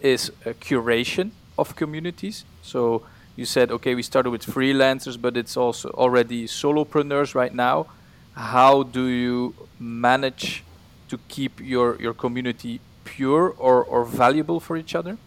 is 0.00 0.30
curation 0.60 1.30
of 1.58 1.76
communities. 1.76 2.44
So 2.62 3.02
you 3.36 3.44
said, 3.44 3.70
okay, 3.70 3.94
we 3.94 4.02
started 4.02 4.30
with 4.30 4.44
freelancers, 4.44 5.20
but 5.20 5.36
it's 5.36 5.56
also 5.56 5.90
already 5.90 6.46
solopreneurs 6.46 7.34
right 7.34 7.54
now. 7.54 7.86
How 8.34 8.82
do 8.82 9.06
you 9.06 9.54
manage 9.78 10.64
to 11.08 11.18
keep 11.28 11.60
your 11.60 11.96
your 12.00 12.14
community 12.14 12.80
pure 13.04 13.54
or, 13.58 13.82
or 13.84 14.04
valuable 14.04 14.60
for 14.60 14.76
each 14.76 14.94
other? 14.94 15.18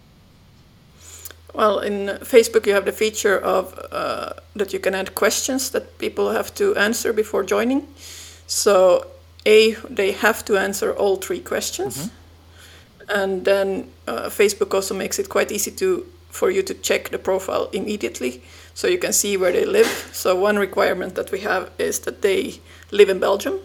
Well, 1.53 1.79
in 1.79 2.07
Facebook, 2.23 2.65
you 2.65 2.73
have 2.73 2.85
the 2.85 2.91
feature 2.91 3.37
of 3.37 3.79
uh, 3.91 4.33
that 4.55 4.73
you 4.73 4.79
can 4.79 4.95
add 4.95 5.13
questions 5.13 5.69
that 5.69 5.97
people 5.99 6.31
have 6.31 6.53
to 6.55 6.75
answer 6.75 7.13
before 7.13 7.43
joining. 7.43 7.87
So, 8.47 9.05
a 9.45 9.73
they 9.89 10.13
have 10.13 10.43
to 10.45 10.57
answer 10.57 10.91
all 10.91 11.17
three 11.17 11.39
questions, 11.39 11.97
mm-hmm. 11.97 13.21
and 13.21 13.45
then 13.45 13.91
uh, 14.07 14.29
Facebook 14.29 14.73
also 14.73 14.95
makes 14.95 15.19
it 15.19 15.29
quite 15.29 15.51
easy 15.51 15.71
to 15.71 16.05
for 16.29 16.49
you 16.49 16.63
to 16.63 16.73
check 16.73 17.09
the 17.09 17.19
profile 17.19 17.69
immediately, 17.71 18.41
so 18.73 18.87
you 18.87 18.97
can 18.97 19.13
see 19.13 19.37
where 19.37 19.51
they 19.51 19.65
live. 19.65 20.09
So 20.11 20.35
one 20.35 20.57
requirement 20.57 21.13
that 21.13 21.31
we 21.31 21.41
have 21.41 21.69
is 21.77 21.99
that 21.99 22.23
they 22.23 22.59
live 22.89 23.09
in 23.09 23.19
Belgium 23.19 23.59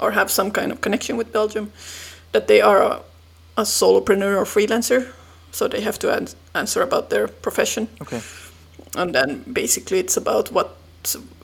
or 0.00 0.12
have 0.12 0.30
some 0.30 0.50
kind 0.50 0.72
of 0.72 0.80
connection 0.80 1.18
with 1.18 1.32
Belgium, 1.32 1.72
that 2.32 2.48
they 2.48 2.62
are 2.62 2.82
a, 2.82 3.00
a 3.58 3.62
solopreneur 3.64 4.36
or 4.36 4.44
freelancer 4.44 5.12
so 5.54 5.68
they 5.68 5.80
have 5.80 5.98
to 5.98 6.12
an- 6.12 6.28
answer 6.54 6.82
about 6.82 7.10
their 7.10 7.28
profession. 7.28 7.88
Okay. 8.02 8.20
And 8.96 9.14
then 9.14 9.44
basically 9.52 9.98
it's 10.00 10.16
about 10.16 10.52
what 10.52 10.76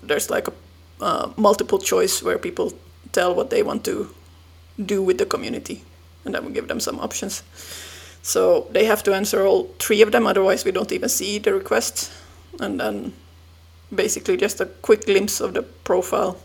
there's 0.02 0.30
like 0.30 0.48
a 0.48 0.52
uh, 1.00 1.32
multiple 1.36 1.78
choice 1.78 2.22
where 2.22 2.38
people 2.38 2.72
tell 3.12 3.34
what 3.34 3.50
they 3.50 3.62
want 3.62 3.84
to 3.84 4.08
do 4.76 5.02
with 5.02 5.18
the 5.18 5.26
community, 5.26 5.82
and 6.24 6.34
then 6.34 6.44
we 6.44 6.52
give 6.52 6.68
them 6.68 6.80
some 6.80 6.98
options. 7.00 7.42
So 8.22 8.66
they 8.72 8.84
have 8.84 9.02
to 9.04 9.14
answer 9.14 9.46
all 9.46 9.68
three 9.78 10.02
of 10.02 10.10
them, 10.12 10.26
otherwise 10.26 10.64
we 10.64 10.72
don't 10.72 10.92
even 10.92 11.08
see 11.08 11.38
the 11.38 11.54
request. 11.54 12.10
And 12.60 12.78
then 12.78 13.12
basically 13.94 14.36
just 14.36 14.60
a 14.60 14.66
quick 14.66 15.06
glimpse 15.06 15.40
of 15.40 15.54
the 15.54 15.62
profile, 15.62 16.36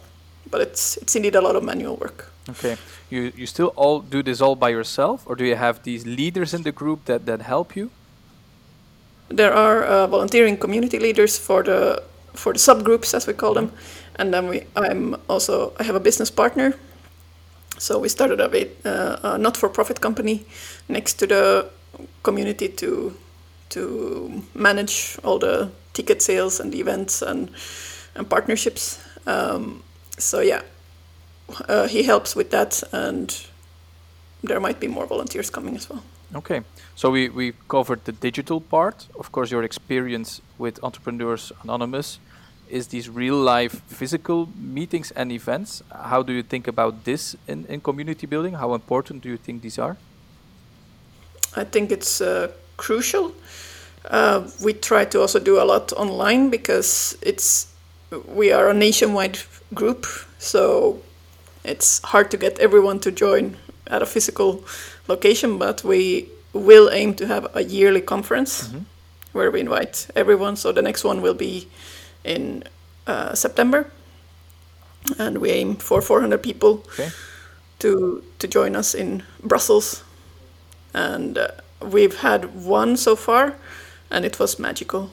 but 0.49 0.61
it's 0.61 0.97
it's 0.97 1.15
indeed 1.15 1.35
a 1.35 1.41
lot 1.41 1.55
of 1.55 1.63
manual 1.63 1.97
work. 1.97 2.31
Okay. 2.49 2.77
You 3.09 3.31
you 3.35 3.45
still 3.45 3.71
all 3.75 3.99
do 3.99 4.23
this 4.23 4.41
all 4.41 4.55
by 4.55 4.69
yourself, 4.69 5.23
or 5.25 5.35
do 5.35 5.43
you 5.43 5.55
have 5.55 5.79
these 5.83 6.05
leaders 6.05 6.53
in 6.53 6.63
the 6.63 6.71
group 6.71 7.05
that 7.05 7.25
that 7.25 7.41
help 7.41 7.75
you? 7.75 7.89
There 9.29 9.53
are 9.53 9.83
uh, 9.83 10.07
volunteering 10.07 10.57
community 10.57 10.99
leaders 10.99 11.37
for 11.37 11.63
the 11.63 12.03
for 12.33 12.53
the 12.53 12.59
subgroups 12.59 13.13
as 13.13 13.27
we 13.27 13.33
call 13.33 13.53
them, 13.53 13.71
and 14.15 14.33
then 14.33 14.47
we 14.47 14.61
I'm 14.75 15.15
also 15.27 15.73
I 15.79 15.83
have 15.83 15.95
a 15.95 15.99
business 15.99 16.31
partner. 16.31 16.73
So 17.77 17.99
we 17.99 18.09
started 18.09 18.39
a, 18.39 18.47
uh, 18.85 19.33
a 19.33 19.37
not-for-profit 19.37 19.99
company 19.99 20.45
next 20.87 21.19
to 21.19 21.27
the 21.27 21.69
community 22.23 22.69
to 22.69 23.13
to 23.69 24.41
manage 24.53 25.17
all 25.23 25.39
the 25.39 25.69
ticket 25.93 26.21
sales 26.21 26.59
and 26.59 26.73
events 26.73 27.21
and 27.21 27.49
and 28.15 28.29
partnerships. 28.29 28.99
Um, 29.27 29.83
so 30.17 30.39
yeah, 30.39 30.61
uh, 31.67 31.87
he 31.87 32.03
helps 32.03 32.35
with 32.35 32.51
that, 32.51 32.83
and 32.91 33.45
there 34.43 34.59
might 34.59 34.79
be 34.79 34.87
more 34.87 35.05
volunteers 35.05 35.49
coming 35.49 35.75
as 35.75 35.89
well. 35.89 36.03
Okay, 36.33 36.61
so 36.95 37.11
we, 37.11 37.29
we 37.29 37.53
covered 37.67 38.03
the 38.05 38.11
digital 38.11 38.59
part. 38.59 39.07
Of 39.19 39.31
course, 39.31 39.51
your 39.51 39.63
experience 39.63 40.41
with 40.57 40.83
Entrepreneurs 40.83 41.51
Anonymous 41.63 42.19
is 42.69 42.87
these 42.87 43.09
real 43.09 43.35
life 43.35 43.81
physical 43.87 44.49
meetings 44.57 45.11
and 45.11 45.31
events. 45.31 45.83
How 45.91 46.23
do 46.23 46.33
you 46.33 46.43
think 46.43 46.67
about 46.67 47.03
this 47.03 47.35
in, 47.47 47.65
in 47.67 47.79
community 47.81 48.25
building? 48.25 48.55
How 48.55 48.73
important 48.73 49.21
do 49.21 49.29
you 49.29 49.37
think 49.37 49.61
these 49.61 49.77
are? 49.77 49.97
I 51.55 51.63
think 51.63 51.91
it's 51.91 52.21
uh, 52.21 52.51
crucial. 52.77 53.31
Uh, 54.03 54.47
we 54.63 54.73
try 54.73 55.05
to 55.05 55.21
also 55.21 55.39
do 55.39 55.61
a 55.61 55.63
lot 55.63 55.93
online 55.93 56.49
because 56.49 57.17
it's 57.21 57.67
we 58.27 58.51
are 58.51 58.69
a 58.69 58.73
nationwide 58.73 59.39
group, 59.73 60.05
so 60.37 61.01
it's 61.65 62.01
hard 62.03 62.31
to 62.31 62.37
get 62.37 62.59
everyone 62.59 62.99
to 62.99 63.11
join 63.11 63.57
at 63.87 64.01
a 64.01 64.05
physical 64.05 64.63
location, 65.07 65.57
but 65.57 65.83
we 65.83 66.29
will 66.53 66.89
aim 66.91 67.13
to 67.15 67.27
have 67.27 67.47
a 67.55 67.63
yearly 67.63 68.01
conference 68.01 68.67
mm-hmm. 68.67 68.83
where 69.33 69.51
we 69.51 69.59
invite 69.59 70.07
everyone. 70.15 70.55
So 70.55 70.71
the 70.71 70.81
next 70.81 71.03
one 71.03 71.21
will 71.21 71.33
be 71.33 71.67
in 72.23 72.63
uh, 73.07 73.35
September, 73.35 73.91
and 75.19 75.37
we 75.37 75.51
aim 75.51 75.75
for 75.75 76.01
400 76.01 76.41
people 76.41 76.83
okay. 76.93 77.09
to 77.79 78.23
to 78.39 78.47
join 78.47 78.75
us 78.75 78.95
in 78.95 79.23
Brussels. 79.43 80.03
And 80.93 81.37
uh, 81.37 81.47
we've 81.81 82.19
had 82.19 82.65
one 82.65 82.97
so 82.97 83.15
far, 83.15 83.55
and 84.09 84.25
it 84.25 84.39
was 84.39 84.59
magical. 84.59 85.11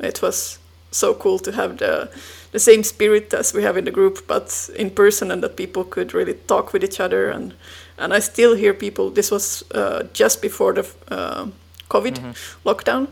It 0.00 0.20
was 0.20 0.58
so 0.94 1.14
cool 1.14 1.38
to 1.38 1.52
have 1.52 1.76
the 1.78 2.08
the 2.52 2.58
same 2.58 2.84
spirit 2.84 3.34
as 3.34 3.52
we 3.52 3.62
have 3.62 3.76
in 3.76 3.84
the 3.84 3.90
group, 3.90 4.26
but 4.28 4.70
in 4.76 4.90
person, 4.90 5.30
and 5.30 5.42
that 5.42 5.56
people 5.56 5.84
could 5.84 6.14
really 6.14 6.34
talk 6.46 6.72
with 6.72 6.84
each 6.84 7.00
other. 7.00 7.30
And 7.30 7.54
and 7.98 8.14
I 8.14 8.20
still 8.20 8.54
hear 8.54 8.74
people. 8.74 9.10
This 9.10 9.30
was 9.30 9.64
uh, 9.74 10.04
just 10.12 10.42
before 10.42 10.72
the 10.72 10.86
uh, 11.08 11.46
COVID 11.88 12.14
mm-hmm. 12.14 12.68
lockdown, 12.68 13.08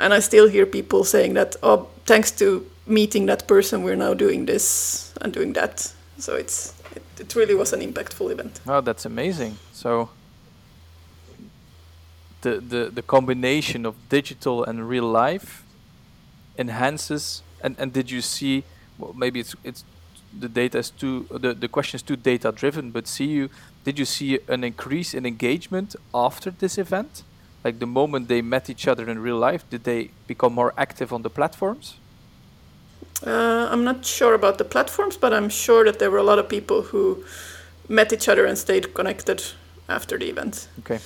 and 0.00 0.12
I 0.12 0.20
still 0.20 0.48
hear 0.48 0.66
people 0.66 1.04
saying 1.04 1.34
that, 1.34 1.56
oh, 1.62 1.88
thanks 2.06 2.30
to 2.32 2.66
meeting 2.86 3.26
that 3.26 3.46
person, 3.46 3.82
we're 3.84 3.96
now 3.96 4.14
doing 4.14 4.46
this 4.46 5.14
and 5.20 5.32
doing 5.32 5.52
that. 5.54 5.92
So 6.18 6.34
it's 6.34 6.74
it, 6.96 7.02
it 7.20 7.34
really 7.34 7.54
was 7.54 7.72
an 7.72 7.80
impactful 7.80 8.30
event. 8.32 8.60
Oh, 8.66 8.80
that's 8.80 9.06
amazing. 9.06 9.58
So 9.72 10.08
the, 12.42 12.60
the, 12.60 12.90
the 12.92 13.02
combination 13.02 13.86
of 13.86 13.94
digital 14.08 14.64
and 14.64 14.88
real 14.88 15.04
life 15.04 15.61
enhances 16.58 17.42
and, 17.62 17.76
and 17.78 17.92
did 17.92 18.10
you 18.10 18.20
see 18.20 18.64
well, 18.98 19.14
maybe 19.16 19.40
it's 19.40 19.54
it's 19.64 19.84
the 20.38 20.48
data 20.48 20.78
is 20.78 20.90
too 20.90 21.26
the, 21.30 21.54
the 21.54 21.68
question 21.68 21.96
is 21.96 22.02
too 22.02 22.16
data 22.16 22.52
driven 22.52 22.90
but 22.90 23.06
see 23.06 23.26
you 23.26 23.48
did 23.84 23.98
you 23.98 24.04
see 24.04 24.38
an 24.48 24.64
increase 24.64 25.12
in 25.12 25.26
engagement 25.26 25.96
after 26.14 26.50
this 26.50 26.78
event? 26.78 27.24
Like 27.64 27.80
the 27.80 27.86
moment 27.86 28.28
they 28.28 28.42
met 28.42 28.70
each 28.70 28.86
other 28.86 29.08
in 29.08 29.18
real 29.18 29.38
life 29.38 29.68
did 29.70 29.84
they 29.84 30.10
become 30.26 30.52
more 30.52 30.72
active 30.76 31.12
on 31.12 31.22
the 31.22 31.30
platforms? 31.30 31.96
Uh, 33.24 33.68
i'm 33.70 33.84
not 33.84 34.04
sure 34.04 34.34
about 34.34 34.58
the 34.58 34.64
platforms 34.64 35.16
but 35.16 35.32
i'm 35.32 35.48
sure 35.48 35.84
that 35.84 36.00
there 36.00 36.10
were 36.10 36.18
a 36.18 36.24
lot 36.24 36.40
of 36.40 36.48
people 36.48 36.82
who 36.82 37.24
met 37.88 38.12
each 38.12 38.28
other 38.28 38.46
and 38.46 38.58
stayed 38.58 38.94
connected 38.94 39.42
after 39.88 40.18
the 40.18 40.28
event. 40.28 40.68
Okay 40.80 40.98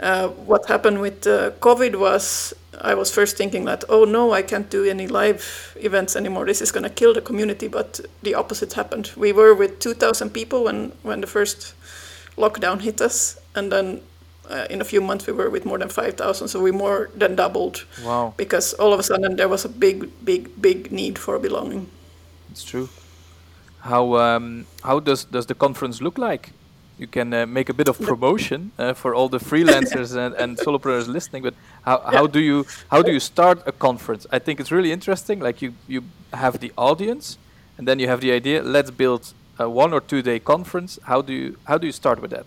uh, 0.00 0.28
what 0.28 0.66
happened 0.66 1.00
with 1.00 1.26
uh, 1.26 1.50
COVID 1.60 1.96
was 1.98 2.54
I 2.80 2.94
was 2.94 3.10
first 3.10 3.36
thinking 3.36 3.64
that, 3.64 3.84
oh 3.88 4.04
no, 4.04 4.32
I 4.32 4.42
can't 4.42 4.68
do 4.70 4.84
any 4.84 5.06
live 5.06 5.76
events 5.76 6.16
anymore. 6.16 6.46
This 6.46 6.60
is 6.60 6.72
going 6.72 6.84
to 6.84 6.90
kill 6.90 7.14
the 7.14 7.20
community. 7.20 7.68
But 7.68 8.00
the 8.22 8.34
opposite 8.34 8.72
happened. 8.74 9.12
We 9.16 9.32
were 9.32 9.54
with 9.54 9.78
2,000 9.80 10.30
people 10.30 10.64
when, 10.64 10.92
when 11.02 11.20
the 11.20 11.26
first 11.26 11.74
lockdown 12.36 12.80
hit 12.80 13.00
us. 13.00 13.38
And 13.54 13.72
then 13.72 14.00
uh, 14.50 14.66
in 14.70 14.80
a 14.80 14.84
few 14.84 15.00
months, 15.00 15.26
we 15.26 15.32
were 15.32 15.50
with 15.50 15.64
more 15.64 15.78
than 15.78 15.88
5,000. 15.88 16.48
So 16.48 16.62
we 16.62 16.70
more 16.70 17.10
than 17.14 17.36
doubled. 17.36 17.84
Wow. 18.04 18.34
Because 18.36 18.74
all 18.74 18.92
of 18.92 19.00
a 19.00 19.02
sudden, 19.02 19.36
there 19.36 19.48
was 19.48 19.64
a 19.64 19.68
big, 19.68 20.10
big, 20.24 20.60
big 20.60 20.92
need 20.92 21.18
for 21.18 21.38
belonging. 21.38 21.88
It's 22.50 22.64
true. 22.64 22.88
How, 23.80 24.16
um, 24.16 24.66
how 24.82 25.00
does, 25.00 25.24
does 25.24 25.46
the 25.46 25.54
conference 25.54 26.00
look 26.00 26.18
like? 26.18 26.50
You 26.98 27.06
can 27.06 27.32
uh, 27.34 27.46
make 27.46 27.68
a 27.68 27.74
bit 27.74 27.88
of 27.88 28.00
promotion 28.00 28.72
uh, 28.78 28.94
for 28.94 29.14
all 29.14 29.28
the 29.28 29.38
freelancers 29.38 30.16
and, 30.16 30.34
and 30.34 30.56
solopreneurs 30.64 31.08
listening. 31.08 31.42
But 31.42 31.54
how, 31.84 32.00
yeah. 32.04 32.18
how 32.18 32.26
do 32.26 32.40
you 32.40 32.66
how 32.90 33.02
do 33.02 33.12
you 33.12 33.20
start 33.20 33.62
a 33.66 33.72
conference? 33.72 34.26
I 34.32 34.38
think 34.38 34.60
it's 34.60 34.72
really 34.72 34.92
interesting. 34.92 35.40
Like 35.40 35.60
you 35.62 35.74
you 35.86 36.02
have 36.32 36.58
the 36.60 36.72
audience, 36.76 37.38
and 37.78 37.86
then 37.86 37.98
you 37.98 38.08
have 38.08 38.20
the 38.20 38.32
idea. 38.32 38.62
Let's 38.62 38.90
build 38.90 39.34
a 39.58 39.68
one 39.68 39.92
or 39.92 40.00
two 40.00 40.22
day 40.22 40.38
conference. 40.38 40.98
How 41.02 41.22
do 41.22 41.32
you 41.32 41.56
how 41.64 41.78
do 41.78 41.86
you 41.86 41.92
start 41.92 42.20
with 42.20 42.30
that? 42.30 42.46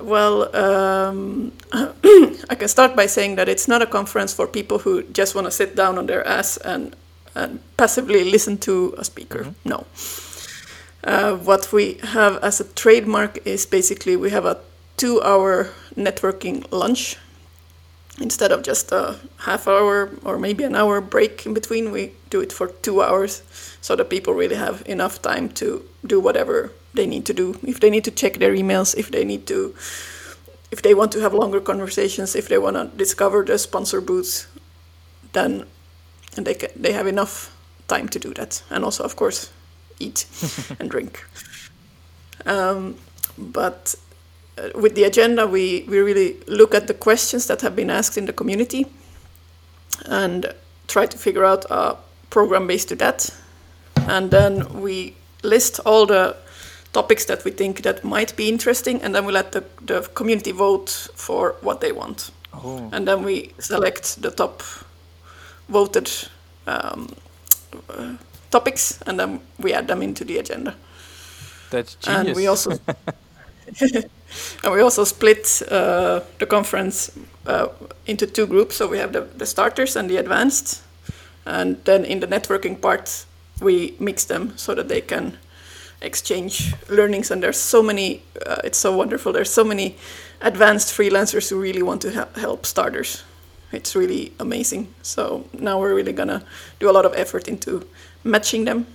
Well, 0.00 0.54
um, 0.56 1.52
I 2.50 2.54
can 2.56 2.68
start 2.68 2.96
by 2.96 3.06
saying 3.06 3.36
that 3.36 3.48
it's 3.48 3.68
not 3.68 3.82
a 3.82 3.86
conference 3.86 4.34
for 4.34 4.46
people 4.46 4.78
who 4.78 5.02
just 5.04 5.34
want 5.34 5.46
to 5.46 5.50
sit 5.50 5.76
down 5.76 5.98
on 5.98 6.06
their 6.06 6.26
ass 6.26 6.56
and, 6.56 6.96
and 7.34 7.60
passively 7.76 8.24
listen 8.24 8.58
to 8.58 8.94
a 8.98 9.04
speaker. 9.04 9.44
Mm-hmm. 9.44 9.68
No. 9.68 9.86
Uh, 11.04 11.36
what 11.36 11.70
we 11.70 11.98
have 12.02 12.38
as 12.38 12.60
a 12.60 12.64
trademark 12.64 13.38
is 13.46 13.66
basically 13.66 14.16
we 14.16 14.30
have 14.30 14.46
a 14.46 14.58
two 14.96 15.20
hour 15.22 15.68
networking 15.96 16.64
lunch. 16.72 17.16
Instead 18.20 18.52
of 18.52 18.62
just 18.62 18.92
a 18.92 19.16
half 19.38 19.66
hour 19.68 20.10
or 20.24 20.38
maybe 20.38 20.64
an 20.64 20.74
hour 20.74 21.00
break 21.00 21.44
in 21.44 21.52
between, 21.52 21.90
we 21.90 22.12
do 22.30 22.40
it 22.40 22.52
for 22.52 22.68
two 22.68 23.02
hours 23.02 23.42
so 23.80 23.96
that 23.96 24.08
people 24.08 24.32
really 24.32 24.54
have 24.56 24.82
enough 24.86 25.20
time 25.20 25.48
to 25.48 25.84
do 26.06 26.20
whatever 26.20 26.72
they 26.94 27.06
need 27.06 27.26
to 27.26 27.34
do. 27.34 27.58
If 27.64 27.80
they 27.80 27.90
need 27.90 28.04
to 28.04 28.10
check 28.10 28.34
their 28.34 28.54
emails, 28.54 28.96
if 28.96 29.10
they 29.10 29.24
need 29.24 29.46
to, 29.48 29.74
if 30.70 30.80
they 30.80 30.94
want 30.94 31.12
to 31.12 31.20
have 31.20 31.34
longer 31.34 31.60
conversations, 31.60 32.36
if 32.36 32.48
they 32.48 32.56
want 32.56 32.76
to 32.76 32.96
discover 32.96 33.44
the 33.44 33.58
sponsor 33.58 34.00
booths, 34.00 34.46
then 35.32 35.66
they 36.36 36.54
can, 36.54 36.70
they 36.76 36.92
have 36.92 37.08
enough 37.08 37.54
time 37.88 38.08
to 38.08 38.18
do 38.20 38.32
that. 38.34 38.62
And 38.70 38.84
also, 38.84 39.02
of 39.02 39.16
course, 39.16 39.50
eat 39.98 40.26
and 40.78 40.90
drink. 40.90 41.24
Um, 42.46 42.96
but 43.38 43.94
uh, 44.58 44.68
with 44.74 44.94
the 44.94 45.04
agenda, 45.04 45.46
we, 45.46 45.84
we 45.88 45.98
really 45.98 46.36
look 46.46 46.74
at 46.74 46.86
the 46.86 46.94
questions 46.94 47.46
that 47.46 47.62
have 47.62 47.74
been 47.74 47.90
asked 47.90 48.18
in 48.18 48.26
the 48.26 48.32
community 48.32 48.86
and 50.06 50.52
try 50.86 51.06
to 51.06 51.18
figure 51.18 51.44
out 51.44 51.64
a 51.70 51.96
program 52.30 52.66
based 52.66 52.88
to 52.88 52.96
that. 52.96 53.30
And 54.08 54.30
then 54.30 54.80
we 54.80 55.14
list 55.42 55.80
all 55.86 56.06
the 56.06 56.36
topics 56.92 57.24
that 57.26 57.44
we 57.44 57.50
think 57.50 57.82
that 57.82 58.04
might 58.04 58.36
be 58.36 58.48
interesting, 58.48 59.02
and 59.02 59.14
then 59.14 59.24
we 59.24 59.32
let 59.32 59.52
the, 59.52 59.64
the 59.80 60.02
community 60.14 60.52
vote 60.52 60.90
for 61.14 61.56
what 61.60 61.80
they 61.80 61.92
want. 61.92 62.30
Oh. 62.52 62.88
And 62.92 63.06
then 63.06 63.24
we 63.24 63.52
select 63.58 64.22
the 64.22 64.30
top 64.30 64.62
voted 65.68 66.10
um, 66.66 67.08
uh, 67.88 68.14
topics, 68.54 69.00
and 69.06 69.18
then 69.18 69.40
we 69.58 69.74
add 69.74 69.86
them 69.88 70.02
into 70.02 70.24
the 70.24 70.38
agenda. 70.38 70.74
That's 71.70 71.94
genius. 71.96 72.26
And 72.26 72.36
we 72.36 72.46
also 72.46 72.70
and 74.64 74.72
we 74.72 74.80
also 74.80 75.04
split 75.04 75.62
uh, 75.70 76.20
the 76.38 76.46
conference 76.46 77.10
uh, 77.46 77.68
into 78.06 78.26
two 78.26 78.46
groups. 78.46 78.76
So 78.76 78.86
we 78.88 78.98
have 78.98 79.12
the, 79.12 79.22
the 79.38 79.46
starters 79.46 79.96
and 79.96 80.08
the 80.10 80.16
advanced, 80.18 80.82
and 81.46 81.76
then 81.84 82.04
in 82.04 82.20
the 82.20 82.26
networking 82.26 82.80
part 82.80 83.26
we 83.60 83.94
mix 84.00 84.24
them 84.24 84.52
so 84.56 84.74
that 84.74 84.88
they 84.88 85.00
can 85.00 85.38
exchange 86.02 86.74
learnings. 86.88 87.30
And 87.30 87.42
there's 87.42 87.58
so 87.58 87.82
many. 87.82 88.22
Uh, 88.46 88.60
it's 88.64 88.78
so 88.78 88.96
wonderful. 88.96 89.32
There's 89.32 89.50
so 89.52 89.64
many 89.64 89.96
advanced 90.40 90.94
freelancers 90.96 91.50
who 91.50 91.60
really 91.60 91.82
want 91.82 92.02
to 92.02 92.28
help 92.36 92.66
starters. 92.66 93.24
It's 93.72 93.96
really 93.96 94.32
amazing. 94.38 94.86
So 95.02 95.44
now 95.52 95.80
we're 95.80 95.94
really 95.94 96.12
gonna 96.12 96.42
do 96.80 96.90
a 96.90 96.92
lot 96.92 97.06
of 97.06 97.14
effort 97.14 97.48
into 97.48 97.86
matching 98.24 98.64
them. 98.64 98.86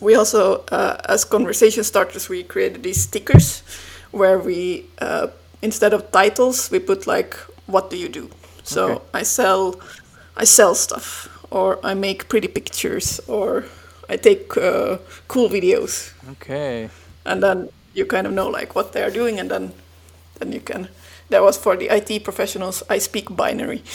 We 0.00 0.14
also, 0.14 0.64
uh, 0.72 0.96
as 1.04 1.24
conversation 1.24 1.84
starters, 1.84 2.28
we 2.28 2.44
created 2.44 2.82
these 2.82 3.02
stickers 3.02 3.62
where 4.10 4.38
we, 4.38 4.86
uh, 5.00 5.28
instead 5.60 5.92
of 5.92 6.10
titles, 6.12 6.70
we 6.70 6.78
put 6.78 7.06
like, 7.06 7.34
"What 7.66 7.90
do 7.90 7.96
you 7.96 8.08
do?" 8.08 8.30
So 8.62 8.84
okay. 8.84 9.00
I 9.14 9.22
sell, 9.24 9.80
I 10.36 10.44
sell 10.44 10.74
stuff, 10.74 11.28
or 11.50 11.78
I 11.84 11.94
make 11.94 12.28
pretty 12.28 12.48
pictures, 12.48 13.20
or 13.26 13.64
I 14.08 14.16
take 14.16 14.56
uh, 14.56 14.98
cool 15.28 15.48
videos. 15.48 16.12
Okay. 16.32 16.88
And 17.24 17.42
then 17.42 17.68
you 17.94 18.06
kind 18.06 18.26
of 18.26 18.32
know 18.32 18.48
like 18.48 18.74
what 18.74 18.92
they 18.92 19.02
are 19.02 19.10
doing, 19.10 19.38
and 19.38 19.50
then 19.50 19.72
then 20.38 20.52
you 20.52 20.60
can. 20.60 20.88
That 21.28 21.42
was 21.42 21.56
for 21.56 21.76
the 21.76 21.88
IT 21.88 22.24
professionals. 22.24 22.82
I 22.90 22.98
speak 22.98 23.36
binary. 23.36 23.82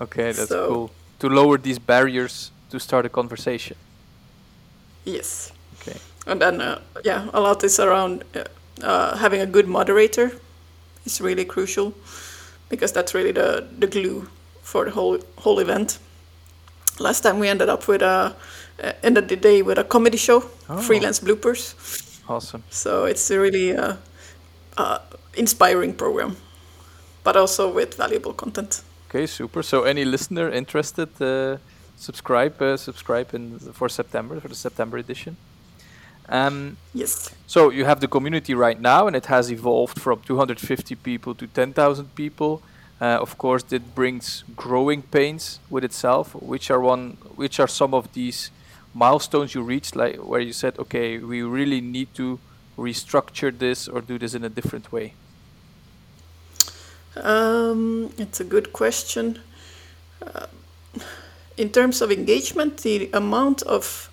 okay, 0.00 0.32
that's 0.32 0.48
so, 0.48 0.68
cool 0.68 0.90
to 1.20 1.28
lower 1.28 1.58
these 1.58 1.78
barriers 1.78 2.50
to 2.70 2.78
start 2.78 3.06
a 3.06 3.08
conversation. 3.08 3.76
Yes. 5.04 5.52
Okay. 5.80 5.98
And 6.26 6.40
then, 6.40 6.60
uh, 6.60 6.80
yeah, 7.04 7.28
a 7.32 7.40
lot 7.40 7.64
is 7.64 7.78
around 7.78 8.24
uh, 8.34 8.44
uh, 8.82 9.16
having 9.16 9.40
a 9.40 9.46
good 9.46 9.68
moderator 9.68 10.32
is 11.04 11.20
really 11.20 11.44
crucial 11.44 11.94
because 12.68 12.92
that's 12.92 13.14
really 13.14 13.32
the, 13.32 13.66
the 13.78 13.86
glue 13.86 14.28
for 14.62 14.84
the 14.84 14.90
whole 14.90 15.18
whole 15.38 15.58
event. 15.58 15.98
Last 16.98 17.22
time 17.22 17.38
we 17.38 17.48
ended 17.48 17.68
up 17.68 17.88
with 17.88 18.02
a 18.02 18.34
uh, 18.82 18.92
ended 19.02 19.28
the 19.28 19.36
day 19.36 19.62
with 19.62 19.78
a 19.78 19.84
comedy 19.84 20.16
show, 20.16 20.44
oh. 20.68 20.78
freelance 20.78 21.20
bloopers. 21.20 21.74
Awesome. 22.28 22.62
So 22.70 23.04
it's 23.04 23.30
a 23.30 23.38
really 23.38 23.76
uh, 23.76 23.96
uh, 24.76 24.98
inspiring 25.34 25.94
program, 25.94 26.36
but 27.24 27.36
also 27.36 27.72
with 27.72 27.96
valuable 27.96 28.32
content. 28.32 28.82
Okay, 29.10 29.26
super. 29.26 29.60
So 29.64 29.82
any 29.82 30.04
listener 30.04 30.48
interested, 30.52 31.08
uh, 31.20 31.56
subscribe, 31.96 32.62
uh, 32.62 32.76
subscribe 32.76 33.34
in 33.34 33.58
for 33.58 33.88
September 33.88 34.38
for 34.38 34.46
the 34.46 34.54
September 34.54 34.98
edition. 34.98 35.36
Um, 36.28 36.76
yes. 36.94 37.34
So 37.48 37.70
you 37.70 37.84
have 37.86 37.98
the 37.98 38.06
community 38.06 38.54
right 38.54 38.80
now, 38.80 39.08
and 39.08 39.16
it 39.16 39.26
has 39.26 39.50
evolved 39.50 39.98
from 39.98 40.20
250 40.20 40.94
people 40.94 41.34
to 41.34 41.48
10,000 41.48 42.14
people. 42.14 42.62
Uh, 43.00 43.18
of 43.20 43.36
course, 43.36 43.64
it 43.72 43.96
brings 43.96 44.44
growing 44.54 45.02
pains 45.02 45.58
with 45.68 45.82
itself. 45.82 46.36
Which 46.36 46.70
are 46.70 46.78
one? 46.78 47.16
Which 47.34 47.58
are 47.58 47.66
some 47.66 47.94
of 47.94 48.12
these 48.12 48.52
milestones 48.94 49.56
you 49.56 49.62
reached, 49.62 49.96
like 49.96 50.18
where 50.18 50.40
you 50.40 50.52
said, 50.52 50.78
"Okay, 50.78 51.18
we 51.18 51.42
really 51.42 51.80
need 51.80 52.14
to 52.14 52.38
restructure 52.78 53.50
this 53.50 53.88
or 53.88 54.00
do 54.00 54.18
this 54.18 54.34
in 54.34 54.44
a 54.44 54.48
different 54.48 54.92
way." 54.92 55.14
Um, 57.16 58.12
it's 58.18 58.40
a 58.40 58.44
good 58.44 58.72
question. 58.72 59.40
Uh, 60.22 60.46
in 61.56 61.70
terms 61.70 62.00
of 62.00 62.10
engagement, 62.10 62.78
the 62.78 63.10
amount 63.12 63.62
of 63.62 64.10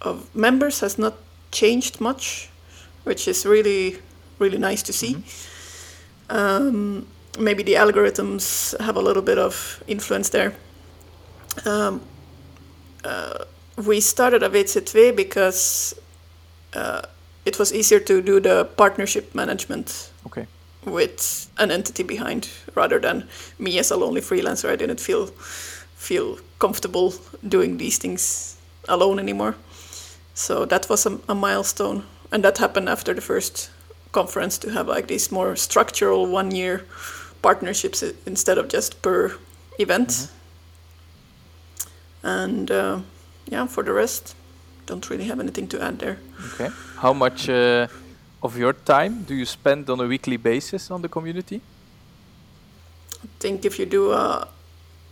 of 0.00 0.34
members 0.34 0.80
has 0.80 0.98
not 0.98 1.14
changed 1.50 2.00
much, 2.00 2.48
which 3.04 3.28
is 3.28 3.44
really 3.44 3.98
really 4.38 4.58
nice 4.58 4.82
to 4.82 4.92
see. 4.92 5.14
Mm-hmm. 5.14 6.36
Um, 6.36 7.06
maybe 7.38 7.62
the 7.62 7.74
algorithms 7.74 8.78
have 8.80 8.96
a 8.96 9.00
little 9.00 9.22
bit 9.22 9.38
of 9.38 9.82
influence 9.86 10.30
there. 10.30 10.54
Um, 11.64 12.00
uh, 13.04 13.44
we 13.86 14.00
started 14.00 14.42
a 14.42 14.48
VZW 14.48 15.16
because 15.16 15.94
uh, 16.74 17.02
it 17.44 17.58
was 17.58 17.72
easier 17.72 18.00
to 18.00 18.22
do 18.22 18.40
the 18.40 18.64
partnership 18.76 19.34
management. 19.34 20.10
Okay 20.26 20.46
with 20.84 21.50
an 21.58 21.70
entity 21.70 22.02
behind 22.02 22.48
rather 22.74 22.98
than 22.98 23.28
me 23.58 23.78
as 23.78 23.90
a 23.90 23.96
lonely 23.96 24.20
freelancer. 24.20 24.70
I 24.70 24.76
didn't 24.76 25.00
feel 25.00 25.26
feel 25.96 26.38
comfortable 26.58 27.12
doing 27.46 27.78
these 27.78 27.98
things 27.98 28.56
alone 28.88 29.18
anymore. 29.18 29.54
So 30.34 30.64
that 30.66 30.88
was 30.88 31.06
a, 31.06 31.18
a 31.28 31.34
milestone, 31.34 32.04
and 32.30 32.44
that 32.44 32.58
happened 32.58 32.88
after 32.88 33.14
the 33.14 33.20
first 33.20 33.70
conference 34.12 34.58
to 34.58 34.70
have 34.70 34.86
like 34.88 35.08
these 35.08 35.32
more 35.32 35.56
structural 35.56 36.26
one 36.26 36.50
year 36.50 36.84
partnerships 37.42 38.02
instead 38.26 38.58
of 38.58 38.68
just 38.68 39.02
per 39.02 39.36
event. 39.78 40.08
Mm-hmm. 40.08 40.34
And 42.26 42.70
uh, 42.70 43.00
yeah, 43.46 43.66
for 43.66 43.82
the 43.82 43.92
rest, 43.92 44.36
don't 44.86 45.10
really 45.10 45.24
have 45.24 45.40
anything 45.40 45.68
to 45.68 45.82
add 45.82 45.98
there. 45.98 46.18
Okay. 46.54 46.70
How 46.96 47.12
much? 47.12 47.48
Uh 47.48 47.88
of 48.42 48.56
your 48.56 48.72
time 48.72 49.24
do 49.24 49.34
you 49.34 49.46
spend 49.46 49.90
on 49.90 50.00
a 50.00 50.06
weekly 50.06 50.36
basis 50.36 50.90
on 50.90 51.02
the 51.02 51.08
community? 51.08 51.60
I 53.22 53.26
think 53.40 53.64
if 53.64 53.78
you 53.78 53.86
do 53.86 54.12
a, 54.12 54.48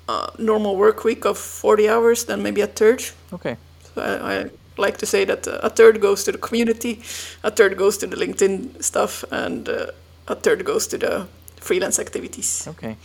a 0.08 0.30
normal 0.38 0.76
work 0.76 1.04
week 1.04 1.24
of 1.24 1.38
40 1.38 1.88
hours, 1.88 2.24
then 2.24 2.42
maybe 2.42 2.60
a 2.60 2.66
third. 2.66 3.02
Okay. 3.32 3.56
So 3.94 4.02
I, 4.02 4.34
I 4.34 4.50
like 4.76 4.98
to 4.98 5.06
say 5.06 5.24
that 5.24 5.46
a 5.46 5.70
third 5.70 6.00
goes 6.00 6.24
to 6.24 6.32
the 6.32 6.38
community, 6.38 7.00
a 7.42 7.50
third 7.50 7.76
goes 7.76 7.98
to 7.98 8.06
the 8.06 8.16
LinkedIn 8.16 8.82
stuff, 8.82 9.24
and 9.30 9.68
uh, 9.68 9.86
a 10.28 10.34
third 10.34 10.64
goes 10.64 10.86
to 10.88 10.98
the 10.98 11.26
freelance 11.56 11.98
activities. 11.98 12.68
Okay. 12.68 12.96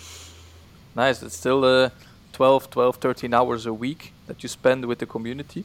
Nice. 0.96 1.24
It's 1.24 1.38
still 1.38 1.64
uh, 1.64 1.90
12, 2.34 2.70
12, 2.70 2.96
13 2.98 3.34
hours 3.34 3.66
a 3.66 3.74
week 3.74 4.14
that 4.28 4.44
you 4.44 4.50
spend 4.50 4.86
with 4.86 5.00
the 5.00 5.06
community. 5.06 5.64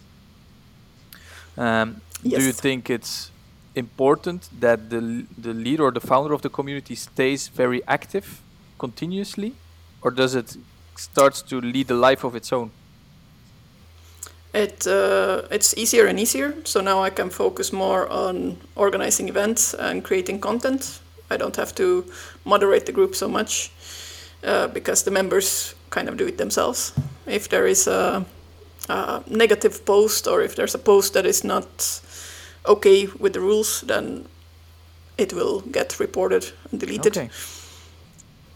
Um, 1.59 2.01
yes. 2.23 2.41
Do 2.41 2.47
you 2.47 2.53
think 2.53 2.91
it's 2.91 3.31
important 3.77 4.49
that 4.61 4.91
the 4.91 5.27
the 5.39 5.55
leader 5.55 5.85
or 5.85 5.93
the 5.93 6.01
founder 6.01 6.35
of 6.35 6.43
the 6.43 6.51
community 6.51 6.95
stays 6.95 7.49
very 7.49 7.83
active 7.87 8.27
continuously, 8.79 9.55
or 10.03 10.11
does 10.11 10.35
it 10.35 10.57
starts 10.97 11.43
to 11.43 11.61
lead 11.61 11.91
a 11.91 11.95
life 11.95 12.25
of 12.25 12.35
its 12.35 12.53
own? 12.53 12.71
it 14.57 14.87
uh, 14.87 15.43
it's 15.51 15.77
easier 15.77 16.07
and 16.07 16.19
easier. 16.19 16.55
So 16.65 16.81
now 16.81 17.03
I 17.03 17.11
can 17.11 17.31
focus 17.31 17.73
more 17.73 18.09
on 18.09 18.57
organizing 18.75 19.29
events 19.29 19.75
and 19.75 20.03
creating 20.03 20.41
content. 20.41 21.01
I 21.31 21.37
don't 21.37 21.57
have 21.57 21.75
to 21.75 22.05
moderate 22.45 22.87
the 22.87 22.93
group 22.93 23.15
so 23.15 23.29
much 23.29 23.71
uh, 24.45 24.69
because 24.69 25.03
the 25.03 25.11
members 25.11 25.75
kind 25.91 26.09
of 26.09 26.17
do 26.17 26.27
it 26.27 26.39
themselves. 26.39 26.93
If 27.27 27.49
there 27.49 27.67
is 27.67 27.87
a, 27.87 28.25
a, 28.89 29.23
negative 29.27 29.85
post 29.85 30.27
or 30.27 30.43
if 30.43 30.55
there's 30.55 30.75
a 30.75 30.79
post 30.79 31.13
that 31.15 31.27
is 31.27 31.45
not 31.45 31.67
okay 32.67 33.09
with 33.19 33.33
the 33.33 33.41
rules, 33.41 33.83
then 33.83 34.27
it 35.19 35.33
will 35.33 35.61
get 35.61 35.99
reported 36.01 36.53
and 36.71 36.81
deleted. 36.81 37.17
Okay. 37.17 37.31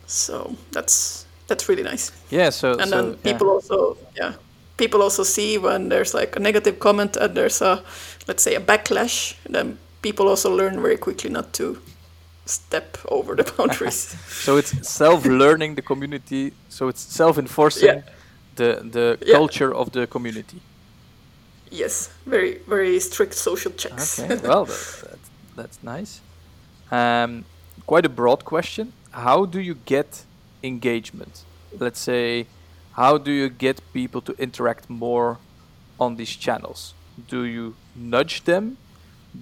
So 0.06 0.56
that's 0.72 1.26
that's 1.46 1.68
really 1.68 1.82
nice. 1.82 2.12
Yeah. 2.30 2.50
So 2.50 2.72
and 2.72 2.90
so, 2.90 2.96
then 2.96 3.14
people 3.16 3.46
yeah. 3.46 3.52
also 3.52 3.96
yeah 4.16 4.32
people 4.80 5.02
also 5.02 5.22
see 5.22 5.58
when 5.58 5.90
there's 5.90 6.14
like 6.14 6.36
a 6.36 6.40
negative 6.40 6.78
comment 6.78 7.16
and 7.16 7.34
there's 7.34 7.60
a 7.62 7.82
let's 8.26 8.42
say 8.42 8.54
a 8.54 8.60
backlash 8.60 9.34
then 9.48 9.78
people 10.00 10.26
also 10.28 10.56
learn 10.56 10.80
very 10.80 10.96
quickly 10.96 11.30
not 11.30 11.52
to 11.52 11.76
step 12.46 12.96
over 13.08 13.36
the 13.36 13.44
boundaries 13.56 14.00
so 14.46 14.56
it's 14.56 14.72
self-learning 14.88 15.74
the 15.74 15.82
community 15.82 16.52
so 16.68 16.88
it's 16.88 17.02
self-enforcing 17.02 17.96
yeah. 17.96 18.02
the 18.56 18.70
the 18.96 19.06
yeah. 19.20 19.36
culture 19.36 19.72
of 19.74 19.90
the 19.92 20.06
community 20.06 20.60
yes 21.70 22.10
very 22.26 22.58
very 22.68 22.98
strict 23.00 23.34
social 23.34 23.72
checks 23.72 24.18
okay 24.18 24.36
well 24.46 24.66
that's, 25.56 25.82
nice 25.82 26.20
um, 26.90 27.44
quite 27.86 28.06
a 28.06 28.08
broad 28.08 28.44
question 28.44 28.92
how 29.10 29.44
do 29.44 29.60
you 29.60 29.74
get 29.74 30.24
engagement 30.62 31.44
let's 31.78 32.00
say 32.00 32.46
how 32.92 33.18
do 33.18 33.30
you 33.30 33.48
get 33.48 33.80
people 33.92 34.20
to 34.20 34.34
interact 34.38 34.90
more 34.90 35.38
on 35.98 36.16
these 36.16 36.34
channels? 36.34 36.94
Do 37.28 37.44
you 37.44 37.74
nudge 37.94 38.44
them? 38.44 38.76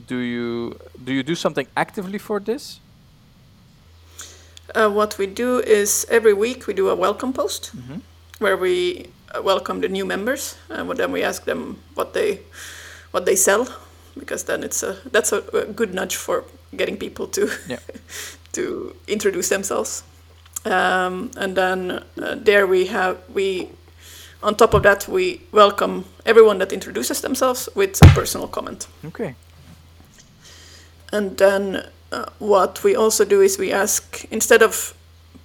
Do 0.06 0.18
you 0.18 0.78
do 1.04 1.12
you 1.12 1.22
do 1.22 1.34
something 1.34 1.66
actively 1.76 2.18
for 2.18 2.40
this? 2.40 2.80
Uh, 4.74 4.90
what 4.90 5.16
we 5.18 5.26
do 5.26 5.60
is 5.60 6.06
every 6.10 6.34
week 6.34 6.66
we 6.66 6.74
do 6.74 6.90
a 6.90 6.94
welcome 6.94 7.32
post 7.32 7.74
mm-hmm. 7.74 8.00
where 8.38 8.56
we 8.56 9.06
welcome 9.42 9.80
the 9.80 9.88
new 9.88 10.04
members 10.04 10.56
and 10.70 10.90
then 10.90 11.12
we 11.12 11.22
ask 11.22 11.44
them 11.44 11.78
what 11.94 12.12
they 12.14 12.40
what 13.10 13.24
they 13.26 13.36
sell 13.36 13.66
because 14.18 14.44
then 14.44 14.62
it's 14.62 14.82
a 14.82 14.96
that's 15.12 15.32
a, 15.32 15.38
a 15.52 15.66
good 15.66 15.94
nudge 15.94 16.16
for 16.16 16.44
getting 16.76 16.96
people 16.96 17.26
to 17.26 17.50
yeah. 17.68 17.78
to 18.52 18.94
introduce 19.06 19.48
themselves. 19.48 20.02
Um, 20.64 21.30
and 21.36 21.56
then 21.56 21.90
uh, 21.90 22.34
there 22.34 22.66
we 22.66 22.86
have 22.86 23.18
we 23.32 23.68
on 24.42 24.54
top 24.54 24.74
of 24.74 24.82
that 24.82 25.08
we 25.08 25.40
welcome 25.52 26.04
everyone 26.26 26.58
that 26.58 26.72
introduces 26.72 27.20
themselves 27.20 27.68
with 27.74 28.02
a 28.02 28.06
personal 28.08 28.48
comment 28.48 28.88
okay 29.04 29.34
and 31.12 31.38
then 31.38 31.86
uh, 32.12 32.26
what 32.38 32.82
we 32.84 32.96
also 32.96 33.24
do 33.24 33.40
is 33.40 33.58
we 33.58 33.72
ask 33.72 34.24
instead 34.30 34.62
of 34.62 34.94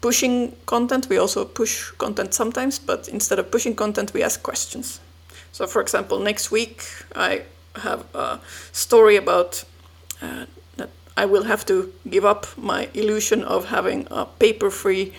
pushing 0.03 0.51
content 0.65 1.07
we 1.09 1.17
also 1.17 1.45
push 1.45 1.91
content 1.97 2.33
sometimes 2.33 2.79
but 2.79 3.07
instead 3.07 3.39
of 3.39 3.45
pushing 3.51 3.75
content 3.75 4.13
we 4.13 4.23
ask 4.23 4.43
questions 4.43 4.99
so 5.51 5.67
for 5.67 5.81
example 5.81 6.19
next 6.19 6.51
week 6.51 6.83
i 7.15 7.41
have 7.75 8.03
a 8.13 8.39
story 8.71 9.15
about 9.15 9.63
uh, 10.21 10.45
I 11.15 11.25
will 11.25 11.43
have 11.43 11.65
to 11.65 11.93
give 12.09 12.25
up 12.25 12.47
my 12.57 12.89
illusion 12.93 13.43
of 13.43 13.65
having 13.65 14.07
a 14.09 14.25
paper 14.25 14.71
free 14.71 15.13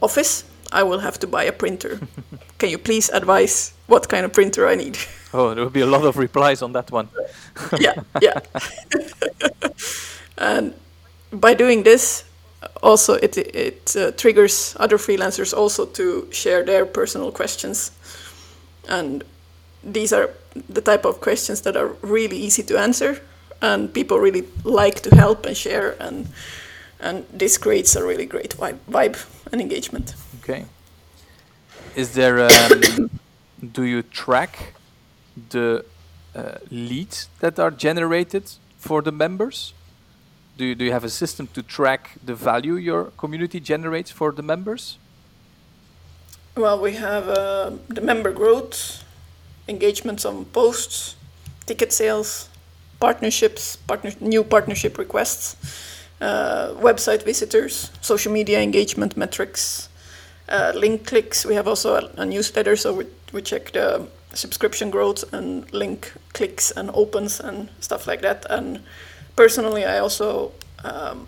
office. 0.00 0.44
I 0.70 0.82
will 0.82 1.00
have 1.00 1.18
to 1.20 1.26
buy 1.26 1.44
a 1.44 1.52
printer. 1.52 2.00
Can 2.58 2.70
you 2.70 2.78
please 2.78 3.08
advise 3.10 3.72
what 3.86 4.08
kind 4.08 4.24
of 4.24 4.32
printer 4.32 4.68
I 4.68 4.74
need? 4.74 4.98
Oh, 5.34 5.54
there 5.54 5.64
will 5.64 5.70
be 5.70 5.80
a 5.80 5.86
lot 5.86 6.04
of 6.04 6.18
replies 6.18 6.60
on 6.60 6.72
that 6.72 6.90
one. 6.90 7.08
yeah, 7.80 7.94
yeah. 8.20 8.38
and 10.36 10.74
by 11.32 11.54
doing 11.54 11.84
this, 11.84 12.24
also 12.82 13.14
it 13.14 13.36
it 13.36 13.96
uh, 13.96 14.10
triggers 14.12 14.76
other 14.80 14.98
freelancers 14.98 15.56
also 15.56 15.86
to 15.86 16.28
share 16.30 16.64
their 16.64 16.86
personal 16.86 17.32
questions, 17.32 17.92
and 18.88 19.24
these 19.84 20.12
are 20.12 20.30
the 20.68 20.80
type 20.80 21.04
of 21.04 21.20
questions 21.20 21.62
that 21.62 21.76
are 21.76 21.96
really 22.02 22.36
easy 22.36 22.62
to 22.62 22.78
answer 22.78 23.20
and 23.62 23.94
people 23.94 24.18
really 24.18 24.44
like 24.64 25.00
to 25.00 25.14
help 25.14 25.46
and 25.46 25.56
share 25.56 25.96
and 26.00 26.28
and 27.00 27.24
this 27.32 27.58
creates 27.58 27.96
a 27.96 28.04
really 28.04 28.26
great 28.26 28.56
vibe, 28.56 29.26
and 29.50 29.60
engagement. 29.60 30.14
Okay. 30.40 30.66
Is 31.96 32.14
there 32.14 32.46
um, 32.46 33.10
do 33.72 33.82
you 33.82 34.02
track 34.02 34.74
the 35.50 35.84
uh, 36.34 36.58
leads 36.70 37.28
that 37.40 37.58
are 37.58 37.70
generated 37.72 38.44
for 38.78 39.02
the 39.02 39.12
members? 39.12 39.74
Do 40.56 40.64
you, 40.66 40.74
do 40.74 40.84
you 40.84 40.92
have 40.92 41.04
a 41.04 41.10
system 41.10 41.46
to 41.54 41.62
track 41.62 42.10
the 42.24 42.34
value 42.34 42.74
your 42.74 43.04
community 43.16 43.58
generates 43.58 44.10
for 44.10 44.32
the 44.32 44.42
members? 44.42 44.98
Well, 46.56 46.78
we 46.78 46.92
have 46.92 47.28
uh, 47.28 47.70
the 47.88 48.02
member 48.02 48.30
growth, 48.30 49.02
engagements 49.66 50.26
on 50.26 50.44
posts, 50.46 51.16
ticket 51.64 51.92
sales, 51.92 52.50
partnerships, 53.00 53.76
partner, 53.76 54.12
new 54.20 54.44
partnership 54.44 54.98
requests, 54.98 55.56
uh, 56.20 56.74
website 56.74 57.24
visitors, 57.24 57.90
social 58.02 58.32
media 58.32 58.60
engagement 58.60 59.16
metrics, 59.16 59.88
uh, 60.50 60.72
link 60.74 61.06
clicks. 61.06 61.46
We 61.46 61.54
have 61.54 61.66
also 61.66 61.94
a, 61.94 62.10
a 62.20 62.26
newsletter, 62.26 62.76
so 62.76 62.92
we, 62.92 63.06
we 63.32 63.40
check 63.40 63.72
the 63.72 64.06
subscription 64.34 64.90
growth 64.90 65.24
and 65.32 65.72
link 65.72 66.12
clicks 66.34 66.70
and 66.70 66.90
opens 66.92 67.40
and 67.40 67.70
stuff 67.80 68.06
like 68.06 68.20
that. 68.20 68.44
And 68.50 68.82
personally, 69.36 69.84
I 69.84 69.98
also 69.98 70.52
um, 70.84 71.26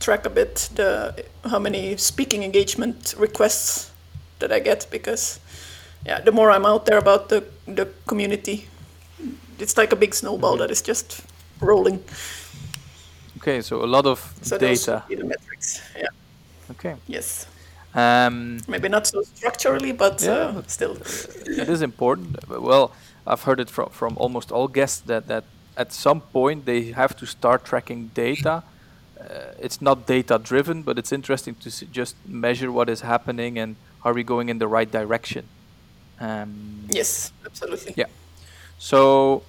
track 0.00 0.26
a 0.26 0.30
bit 0.30 0.70
the 0.74 1.24
how 1.50 1.58
many 1.58 1.96
speaking 1.96 2.42
engagement 2.42 3.14
requests 3.18 3.90
that 4.38 4.52
I 4.52 4.60
get 4.60 4.86
because 4.90 5.40
yeah, 6.06 6.20
the 6.20 6.32
more 6.32 6.50
I'm 6.50 6.66
out 6.66 6.86
there 6.86 6.98
about 6.98 7.28
the 7.28 7.44
the 7.66 7.88
community, 8.06 8.66
it's 9.58 9.76
like 9.76 9.92
a 9.92 9.96
big 9.96 10.14
snowball 10.14 10.56
that 10.58 10.70
is 10.70 10.82
just 10.82 11.22
rolling. 11.60 12.02
Okay, 13.38 13.62
so 13.62 13.84
a 13.84 13.86
lot 13.86 14.06
of 14.06 14.18
so 14.42 14.58
data. 14.58 15.02
the 15.08 15.24
metrics. 15.24 15.82
Yeah. 15.96 16.08
Okay. 16.70 16.96
Yes. 17.06 17.46
Um, 17.94 18.60
Maybe 18.68 18.88
not 18.88 19.06
so 19.06 19.22
structurally, 19.22 19.92
but 19.92 20.22
yeah, 20.22 20.58
uh, 20.58 20.62
still. 20.66 20.96
it 21.46 21.68
is 21.68 21.82
important. 21.82 22.48
Well, 22.48 22.92
I've 23.26 23.42
heard 23.42 23.60
it 23.60 23.70
from 23.70 23.90
from 23.90 24.16
almost 24.16 24.52
all 24.52 24.68
guests 24.68 25.02
that 25.06 25.26
that 25.26 25.44
at 25.76 25.92
some 25.92 26.20
point 26.20 26.64
they 26.64 26.92
have 26.92 27.16
to 27.16 27.26
start 27.26 27.64
tracking 27.64 28.10
data. 28.14 28.62
Uh, 29.20 29.24
it's 29.60 29.80
not 29.80 30.06
data 30.06 30.38
driven, 30.38 30.82
but 30.82 30.98
it's 30.98 31.12
interesting 31.12 31.54
to 31.56 31.86
just 31.86 32.16
measure 32.26 32.72
what 32.72 32.88
is 32.88 33.00
happening 33.02 33.58
and 33.58 33.76
are 34.04 34.12
we 34.12 34.22
going 34.22 34.48
in 34.48 34.58
the 34.58 34.66
right 34.66 34.90
direction. 34.90 35.46
Um, 36.20 36.86
yes, 36.90 37.32
absolutely. 37.44 37.94
Yeah. 37.96 38.06
So 38.78 39.42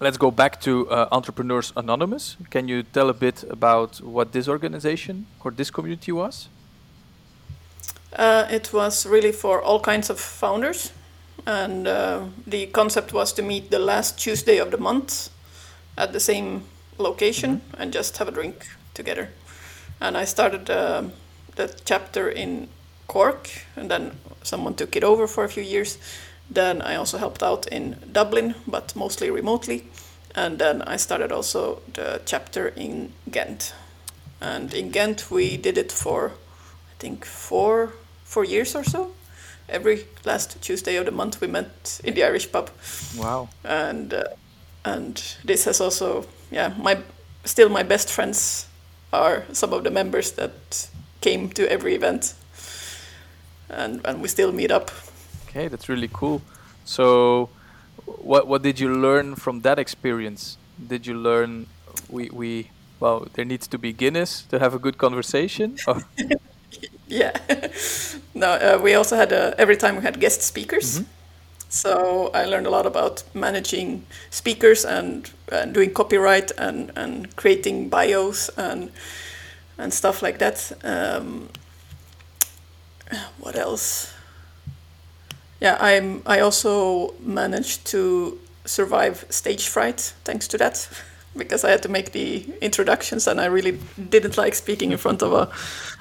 let's 0.00 0.16
go 0.16 0.30
back 0.30 0.60
to 0.62 0.88
uh, 0.88 1.08
Entrepreneurs 1.12 1.72
Anonymous. 1.76 2.36
Can 2.50 2.68
you 2.68 2.82
tell 2.82 3.10
a 3.10 3.14
bit 3.14 3.44
about 3.50 4.00
what 4.00 4.32
this 4.32 4.48
organization 4.48 5.26
or 5.44 5.50
this 5.50 5.70
community 5.70 6.12
was? 6.12 6.48
Uh, 8.12 8.46
it 8.50 8.72
was 8.72 9.06
really 9.06 9.32
for 9.32 9.62
all 9.62 9.80
kinds 9.80 10.10
of 10.10 10.18
founders, 10.18 10.92
and 11.46 11.86
uh, 11.86 12.24
the 12.46 12.66
concept 12.66 13.12
was 13.12 13.32
to 13.34 13.42
meet 13.42 13.70
the 13.70 13.78
last 13.78 14.18
Tuesday 14.18 14.58
of 14.58 14.70
the 14.70 14.78
month 14.78 15.30
at 15.96 16.12
the 16.12 16.20
same 16.20 16.64
location 16.98 17.56
mm-hmm. 17.56 17.82
and 17.82 17.92
just 17.92 18.18
have 18.18 18.28
a 18.28 18.32
drink 18.32 18.66
together. 18.94 19.30
And 20.00 20.16
I 20.16 20.24
started 20.24 20.70
uh, 20.70 21.04
the 21.56 21.74
chapter 21.84 22.28
in 22.28 22.68
Cork, 23.06 23.50
and 23.76 23.90
then 23.90 24.12
someone 24.42 24.74
took 24.74 24.96
it 24.96 25.04
over 25.04 25.26
for 25.26 25.44
a 25.44 25.48
few 25.48 25.62
years 25.62 25.98
then 26.50 26.82
I 26.82 26.96
also 26.96 27.16
helped 27.18 27.42
out 27.42 27.66
in 27.68 27.96
Dublin, 28.10 28.54
but 28.66 28.96
mostly 28.96 29.30
remotely. 29.30 29.84
And 30.34 30.58
then 30.58 30.82
I 30.82 30.96
started 30.96 31.30
also 31.32 31.80
the 31.94 32.20
chapter 32.26 32.68
in 32.68 33.12
Ghent. 33.30 33.72
And 34.40 34.74
in 34.74 34.90
Ghent, 34.90 35.30
we 35.30 35.56
did 35.56 35.78
it 35.78 35.92
for, 35.92 36.32
I 36.32 36.94
think, 36.98 37.24
four 37.24 37.92
four 38.24 38.44
years 38.44 38.74
or 38.76 38.84
so. 38.84 39.10
Every 39.70 40.04
last 40.24 40.60
Tuesday 40.62 40.96
of 40.96 41.04
the 41.04 41.12
month, 41.12 41.40
we 41.40 41.46
met 41.46 42.00
in 42.04 42.14
the 42.14 42.24
Irish 42.24 42.50
pub. 42.50 42.70
Wow! 43.16 43.48
And 43.64 44.12
uh, 44.12 44.24
and 44.84 45.22
this 45.44 45.64
has 45.64 45.80
also, 45.80 46.26
yeah, 46.50 46.74
my 46.78 46.98
still 47.44 47.68
my 47.68 47.82
best 47.82 48.10
friends 48.10 48.66
are 49.12 49.44
some 49.52 49.72
of 49.72 49.84
the 49.84 49.90
members 49.90 50.32
that 50.32 50.88
came 51.20 51.48
to 51.50 51.70
every 51.70 51.94
event, 51.94 52.34
and 53.68 54.00
and 54.04 54.20
we 54.22 54.28
still 54.28 54.52
meet 54.52 54.70
up 54.70 54.90
Okay, 55.50 55.66
that's 55.66 55.88
really 55.88 56.08
cool. 56.12 56.42
So, 56.84 57.48
what 58.06 58.46
what 58.46 58.62
did 58.62 58.78
you 58.78 58.94
learn 58.94 59.34
from 59.34 59.62
that 59.62 59.80
experience? 59.80 60.56
Did 60.78 61.08
you 61.08 61.14
learn 61.14 61.66
we 62.08 62.30
we 62.32 62.70
well 63.00 63.26
there 63.34 63.44
needs 63.44 63.66
to 63.68 63.78
be 63.78 63.92
Guinness 63.92 64.42
to 64.50 64.60
have 64.60 64.74
a 64.74 64.78
good 64.78 64.96
conversation? 64.96 65.76
yeah. 67.10 67.32
no, 68.34 68.52
uh, 68.52 68.80
we 68.82 68.94
also 68.94 69.16
had 69.16 69.32
uh, 69.32 69.54
every 69.58 69.76
time 69.76 69.96
we 69.96 70.02
had 70.02 70.20
guest 70.20 70.42
speakers. 70.42 71.00
Mm-hmm. 71.00 71.10
So 71.68 72.30
I 72.34 72.46
learned 72.46 72.66
a 72.66 72.70
lot 72.70 72.86
about 72.86 73.22
managing 73.32 74.04
speakers 74.30 74.84
and, 74.84 75.30
and 75.52 75.72
doing 75.72 75.92
copyright 75.92 76.50
and, 76.58 76.90
and 76.96 77.34
creating 77.36 77.88
bios 77.88 78.48
and 78.56 78.90
and 79.78 79.92
stuff 79.94 80.22
like 80.22 80.38
that. 80.38 80.72
Um, 80.84 81.48
what 83.38 83.56
else? 83.56 84.12
Yeah, 85.60 85.76
I'm. 85.80 86.22
I 86.26 86.40
also 86.40 87.14
managed 87.20 87.86
to 87.86 88.38
survive 88.64 89.24
stage 89.30 89.68
fright 89.68 90.14
thanks 90.24 90.46
to 90.48 90.58
that, 90.58 90.88
because 91.36 91.64
I 91.64 91.70
had 91.70 91.82
to 91.82 91.88
make 91.88 92.12
the 92.12 92.44
introductions 92.60 93.26
and 93.26 93.40
I 93.40 93.46
really 93.46 93.78
didn't 94.10 94.36
like 94.36 94.54
speaking 94.54 94.92
in 94.92 94.98
front 94.98 95.22
of 95.22 95.32
a 95.32 95.48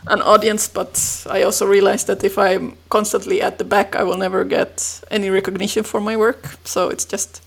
an 0.08 0.22
audience. 0.22 0.68
But 0.68 1.26
I 1.30 1.44
also 1.44 1.66
realized 1.66 2.08
that 2.08 2.24
if 2.24 2.38
I'm 2.38 2.78
constantly 2.90 3.42
at 3.42 3.58
the 3.58 3.64
back, 3.64 3.96
I 3.96 4.04
will 4.04 4.18
never 4.18 4.44
get 4.44 5.02
any 5.12 5.30
recognition 5.30 5.84
for 5.84 6.02
my 6.02 6.18
work. 6.18 6.58
So 6.64 6.90
it's 6.90 7.06
just 7.06 7.42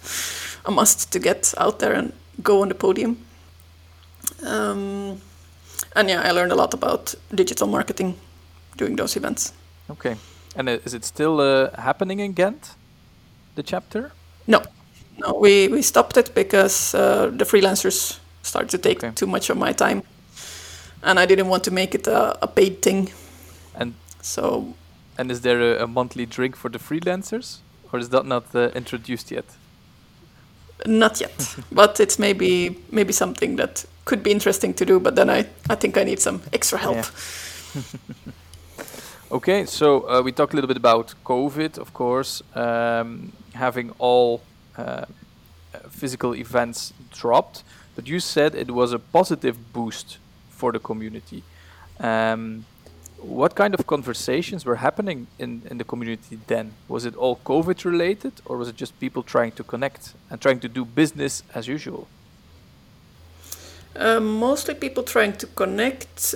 a 0.64 0.70
must 0.70 1.12
to 1.12 1.18
get 1.18 1.54
out 1.58 1.78
there 1.78 1.92
and 1.92 2.12
go 2.42 2.62
on 2.62 2.68
the 2.68 2.74
podium. 2.74 3.16
Um, 4.46 5.20
and 5.94 6.08
yeah, 6.08 6.22
I 6.22 6.32
learned 6.32 6.52
a 6.52 6.56
lot 6.56 6.74
about 6.74 7.14
digital 7.34 7.66
marketing 7.66 8.14
during 8.76 8.96
those 8.96 9.16
events. 9.16 9.52
Okay, 9.90 10.16
and 10.56 10.68
uh, 10.68 10.78
is 10.84 10.94
it 10.94 11.04
still 11.04 11.40
uh, 11.40 11.70
happening 11.80 12.20
in 12.20 12.32
Ghent, 12.32 12.74
the 13.54 13.62
chapter? 13.62 14.12
No, 14.46 14.62
no, 15.22 15.34
we 15.34 15.68
we 15.68 15.82
stopped 15.82 16.16
it 16.16 16.34
because 16.34 16.94
uh, 16.94 17.30
the 17.38 17.44
freelancers 17.44 18.18
started 18.42 18.70
to 18.70 18.78
take 18.78 19.04
okay. 19.04 19.14
too 19.14 19.26
much 19.26 19.50
of 19.50 19.56
my 19.56 19.72
time, 19.72 20.02
and 21.02 21.18
I 21.18 21.26
didn't 21.26 21.48
want 21.48 21.64
to 21.64 21.70
make 21.70 21.94
it 21.94 22.06
a, 22.06 22.38
a 22.42 22.46
paid 22.46 22.82
thing. 22.82 23.10
And 23.74 23.94
so, 24.20 24.74
and 25.18 25.30
is 25.30 25.40
there 25.40 25.60
a, 25.60 25.84
a, 25.84 25.86
monthly 25.86 26.26
drink 26.26 26.56
for 26.56 26.70
the 26.70 26.78
freelancers, 26.78 27.58
or 27.92 27.98
is 27.98 28.08
that 28.08 28.26
not 28.26 28.54
uh, 28.54 28.70
introduced 28.74 29.30
yet? 29.30 29.44
Not 30.86 31.20
yet, 31.20 31.56
but 31.72 32.00
it's 32.00 32.18
maybe 32.18 32.76
maybe 32.90 33.12
something 33.12 33.56
that 33.56 33.84
could 34.04 34.22
be 34.22 34.30
interesting 34.30 34.74
to 34.74 34.84
do. 34.84 35.00
But 35.00 35.14
then 35.14 35.30
I 35.30 35.46
I 35.70 35.76
think 35.76 35.96
I 35.96 36.04
need 36.04 36.20
some 36.20 36.40
extra 36.52 36.78
help. 36.78 36.96
Yeah. 36.96 37.82
okay, 39.36 39.66
so 39.66 40.08
uh, 40.08 40.22
we 40.24 40.32
talked 40.32 40.52
a 40.52 40.56
little 40.56 40.68
bit 40.68 40.76
about 40.76 41.14
COVID, 41.24 41.78
of 41.78 41.92
course, 41.92 42.42
um, 42.54 43.32
having 43.54 43.92
all 43.98 44.40
uh, 44.76 45.04
physical 45.90 46.34
events 46.34 46.92
dropped, 47.10 47.64
but 47.94 48.06
you 48.06 48.20
said 48.20 48.54
it 48.54 48.70
was 48.70 48.92
a 48.92 48.98
positive 48.98 49.72
boost 49.72 50.18
for 50.50 50.72
the 50.72 50.78
community. 50.78 51.42
Um, 52.00 52.64
what 53.22 53.54
kind 53.54 53.74
of 53.74 53.86
conversations 53.86 54.64
were 54.64 54.76
happening 54.76 55.26
in, 55.38 55.62
in 55.70 55.78
the 55.78 55.84
community 55.84 56.38
then? 56.46 56.72
Was 56.88 57.04
it 57.04 57.14
all 57.16 57.36
COVID 57.44 57.84
related, 57.84 58.32
or 58.44 58.56
was 58.56 58.68
it 58.68 58.76
just 58.76 58.98
people 58.98 59.22
trying 59.22 59.52
to 59.52 59.64
connect 59.64 60.14
and 60.30 60.40
trying 60.40 60.60
to 60.60 60.68
do 60.68 60.84
business 60.84 61.42
as 61.54 61.68
usual? 61.68 62.08
Uh, 63.94 64.20
mostly 64.20 64.74
people 64.74 65.02
trying 65.02 65.34
to 65.34 65.46
connect. 65.46 66.34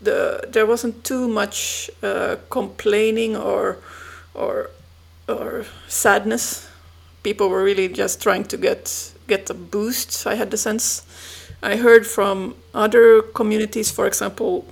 The 0.00 0.44
there 0.48 0.66
wasn't 0.66 1.02
too 1.02 1.26
much 1.26 1.90
uh, 2.02 2.36
complaining 2.50 3.36
or 3.36 3.78
or 4.34 4.70
or 5.28 5.64
sadness. 5.88 6.68
People 7.22 7.48
were 7.48 7.62
really 7.62 7.88
just 7.88 8.22
trying 8.22 8.44
to 8.44 8.56
get 8.56 9.12
get 9.26 9.50
a 9.50 9.54
boost. 9.54 10.26
I 10.26 10.34
had 10.34 10.50
the 10.50 10.56
sense. 10.56 11.02
I 11.62 11.76
heard 11.76 12.06
from 12.06 12.54
other 12.72 13.22
communities, 13.22 13.90
for 13.90 14.06
example, 14.06 14.64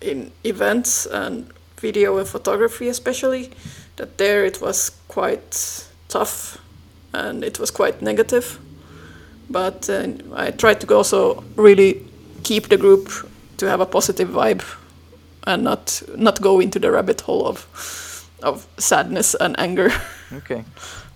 in 0.00 0.32
events 0.44 1.06
and 1.06 1.50
video 1.80 2.18
and 2.18 2.28
photography 2.28 2.88
especially 2.88 3.50
that 3.96 4.18
there 4.18 4.44
it 4.44 4.60
was 4.60 4.90
quite 5.08 5.86
tough 6.08 6.58
and 7.12 7.42
it 7.44 7.58
was 7.58 7.70
quite 7.70 8.02
negative 8.02 8.58
but 9.48 9.88
uh, 9.90 10.06
i 10.34 10.50
tried 10.50 10.80
to 10.80 10.94
also 10.94 11.42
really 11.56 12.04
keep 12.42 12.68
the 12.68 12.76
group 12.76 13.08
to 13.56 13.66
have 13.66 13.80
a 13.80 13.86
positive 13.86 14.28
vibe 14.28 14.62
and 15.46 15.64
not 15.64 16.02
not 16.16 16.40
go 16.40 16.60
into 16.60 16.78
the 16.78 16.90
rabbit 16.90 17.22
hole 17.22 17.46
of 17.46 17.66
of 18.42 18.66
sadness 18.78 19.34
and 19.34 19.58
anger 19.58 19.90
okay 20.32 20.64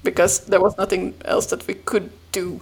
because 0.02 0.40
there 0.46 0.60
was 0.60 0.76
nothing 0.76 1.14
else 1.24 1.46
that 1.46 1.66
we 1.66 1.74
could 1.74 2.10
do 2.32 2.60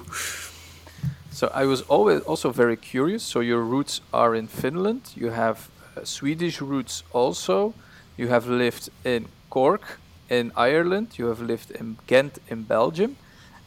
so 1.31 1.51
i 1.55 1.65
was 1.65 1.83
always 1.83 2.21
also 2.23 2.51
very 2.51 2.77
curious 2.77 3.23
so 3.23 3.41
your 3.41 3.63
roots 3.63 4.01
are 4.13 4.35
in 4.35 4.47
finland 4.47 5.01
you 5.15 5.31
have 5.31 5.71
uh, 5.97 6.05
Swedish 6.05 6.61
roots 6.61 7.03
also. 7.13 7.75
You 8.17 8.29
have 8.29 8.47
lived 8.47 8.89
in 9.05 9.27
Cork 9.51 9.99
in 10.29 10.53
Ireland. 10.57 11.19
You 11.19 11.27
have 11.27 11.41
lived 11.41 11.71
in 11.71 11.99
Ghent 12.07 12.39
in 12.49 12.63
Belgium. 12.63 13.17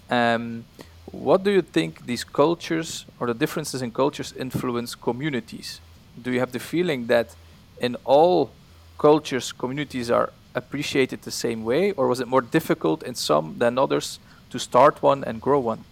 Um, 0.10 0.66
what 1.12 1.44
do 1.44 1.52
you 1.52 1.62
think 1.62 2.06
these 2.06 2.24
cultures 2.24 3.06
or 3.20 3.28
the 3.28 3.34
differences 3.34 3.82
in 3.82 3.92
cultures 3.92 4.34
influence 4.34 4.96
communities? 4.96 5.80
Do 6.22 6.32
you 6.32 6.40
have 6.40 6.52
the 6.52 6.60
feeling 6.60 7.08
that 7.08 7.36
in 7.80 7.96
all 8.06 8.52
cultures 8.98 9.52
communities 9.52 10.10
are 10.10 10.32
appreciated 10.56 11.22
the 11.22 11.32
same 11.32 11.64
way, 11.64 11.92
or 11.92 12.08
was 12.08 12.20
it 12.20 12.28
more 12.28 12.42
difficult 12.42 13.04
in 13.04 13.16
some 13.16 13.56
than 13.58 13.78
others 13.78 14.20
to 14.50 14.60
start 14.60 15.04
one 15.04 15.24
and 15.24 15.42
grow 15.42 15.60
one? 15.60 15.84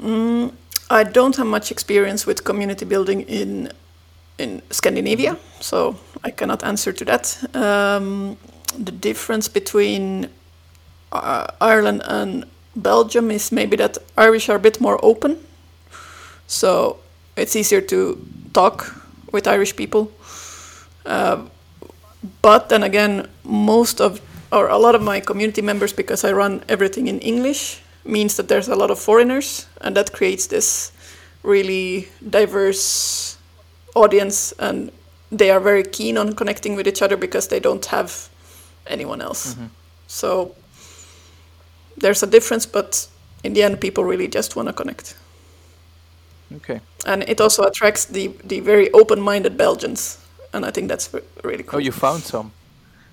Mm, 0.00 0.52
I 0.90 1.04
don't 1.04 1.36
have 1.36 1.46
much 1.46 1.70
experience 1.70 2.26
with 2.26 2.44
community 2.44 2.84
building 2.84 3.22
in 3.22 3.72
in 4.38 4.62
Scandinavia, 4.70 5.36
so 5.60 5.96
I 6.22 6.30
cannot 6.30 6.62
answer 6.62 6.92
to 6.92 7.04
that. 7.04 7.38
Um, 7.54 8.36
the 8.78 8.92
difference 8.92 9.48
between 9.48 10.28
uh, 11.12 11.46
Ireland 11.60 12.02
and 12.04 12.44
Belgium 12.74 13.30
is 13.30 13.50
maybe 13.50 13.76
that 13.76 13.98
Irish 14.18 14.50
are 14.50 14.56
a 14.56 14.60
bit 14.60 14.80
more 14.80 14.98
open, 15.02 15.38
so 16.46 16.98
it's 17.36 17.56
easier 17.56 17.80
to 17.80 18.18
talk 18.52 18.94
with 19.32 19.46
Irish 19.46 19.74
people. 19.76 20.10
Uh, 21.06 21.46
but 22.42 22.68
then 22.68 22.82
again, 22.82 23.28
most 23.44 24.00
of 24.00 24.20
or 24.52 24.68
a 24.68 24.78
lot 24.78 24.94
of 24.94 25.02
my 25.02 25.20
community 25.20 25.60
members, 25.60 25.92
because 25.92 26.24
I 26.24 26.32
run 26.32 26.62
everything 26.68 27.08
in 27.08 27.18
English, 27.18 27.82
means 28.04 28.36
that 28.36 28.48
there's 28.48 28.68
a 28.68 28.76
lot 28.76 28.90
of 28.90 28.98
foreigners, 28.98 29.66
and 29.80 29.96
that 29.96 30.12
creates 30.12 30.46
this 30.46 30.92
really 31.42 32.08
diverse 32.28 33.36
audience 33.94 34.52
and 34.58 34.92
they 35.32 35.50
are 35.50 35.60
very 35.60 35.82
keen 35.82 36.18
on 36.18 36.34
connecting 36.34 36.76
with 36.76 36.86
each 36.86 37.02
other 37.02 37.16
because 37.16 37.48
they 37.48 37.60
don't 37.60 37.86
have 37.86 38.28
anyone 38.86 39.20
else. 39.20 39.54
Mm-hmm. 39.54 39.66
So 40.06 40.54
there's 41.96 42.22
a 42.22 42.26
difference, 42.26 42.66
but 42.66 43.08
in 43.42 43.54
the 43.54 43.62
end, 43.62 43.80
people 43.80 44.04
really 44.04 44.28
just 44.28 44.54
want 44.56 44.68
to 44.68 44.72
connect. 44.72 45.16
Okay. 46.56 46.80
And 47.04 47.22
it 47.24 47.40
also 47.40 47.64
attracts 47.64 48.04
the, 48.04 48.28
the 48.44 48.60
very 48.60 48.90
open 48.92 49.20
minded 49.20 49.56
Belgians. 49.56 50.18
And 50.56 50.64
I 50.64 50.70
think 50.70 50.88
that's 50.88 51.12
really 51.44 51.62
cool. 51.62 51.76
Oh, 51.76 51.80
you 51.80 51.92
found 51.92 52.22
some? 52.22 52.50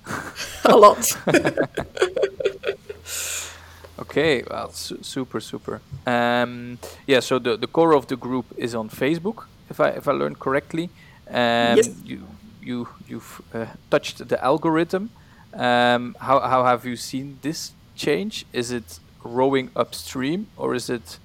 a 0.65 0.77
lot. 0.77 1.11
okay, 3.99 4.43
well, 4.49 4.71
su- 4.71 4.99
super, 5.01 5.41
super. 5.41 5.81
Um, 6.07 6.79
yeah, 7.05 7.19
so 7.19 7.39
the, 7.39 7.57
the 7.57 7.67
core 7.67 7.95
of 7.95 8.07
the 8.07 8.15
group 8.15 8.45
is 8.55 8.73
on 8.73 8.89
Facebook 8.89 9.43
if 9.69 9.81
I 9.81 9.89
if 9.89 10.07
I 10.07 10.13
learned 10.13 10.39
correctly. 10.39 10.89
Um, 11.27 11.77
yes. 11.77 11.89
You 12.05 12.21
you 12.61 12.87
you've 13.09 13.41
uh, 13.53 13.65
touched 13.91 14.25
the 14.29 14.41
algorithm. 14.41 15.09
Um, 15.53 16.15
how 16.19 16.39
how 16.39 16.63
have 16.63 16.85
you 16.85 16.95
seen 16.95 17.39
this 17.41 17.73
change? 17.95 18.45
Is 18.53 18.71
it 18.71 18.99
rowing 19.23 19.69
upstream 19.75 20.47
or 20.57 20.75
is 20.75 20.89
it 20.89 21.19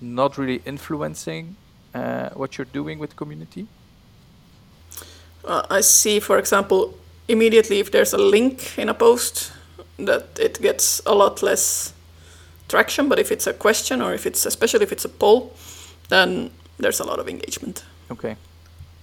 not 0.00 0.36
really 0.36 0.62
influencing 0.64 1.54
uh, 1.94 2.30
what 2.30 2.58
you're 2.58 2.72
doing 2.72 2.98
with 2.98 3.14
community? 3.14 3.68
Uh, 5.44 5.62
I 5.70 5.80
see, 5.80 6.20
for 6.20 6.38
example, 6.38 6.94
immediately 7.28 7.78
if 7.78 7.90
there's 7.90 8.12
a 8.12 8.18
link 8.18 8.78
in 8.78 8.88
a 8.88 8.94
post, 8.94 9.52
that 10.06 10.38
it 10.38 10.60
gets 10.60 11.02
a 11.06 11.14
lot 11.14 11.42
less 11.42 11.92
traction. 12.68 13.08
But 13.08 13.18
if 13.18 13.30
it's 13.30 13.46
a 13.46 13.52
question 13.52 14.02
or 14.02 14.14
if 14.14 14.26
it's 14.26 14.46
especially 14.46 14.82
if 14.82 14.92
it's 14.92 15.04
a 15.04 15.08
poll, 15.08 15.52
then 16.08 16.50
there's 16.78 17.00
a 17.00 17.04
lot 17.04 17.18
of 17.18 17.28
engagement. 17.28 17.84
Okay. 18.10 18.36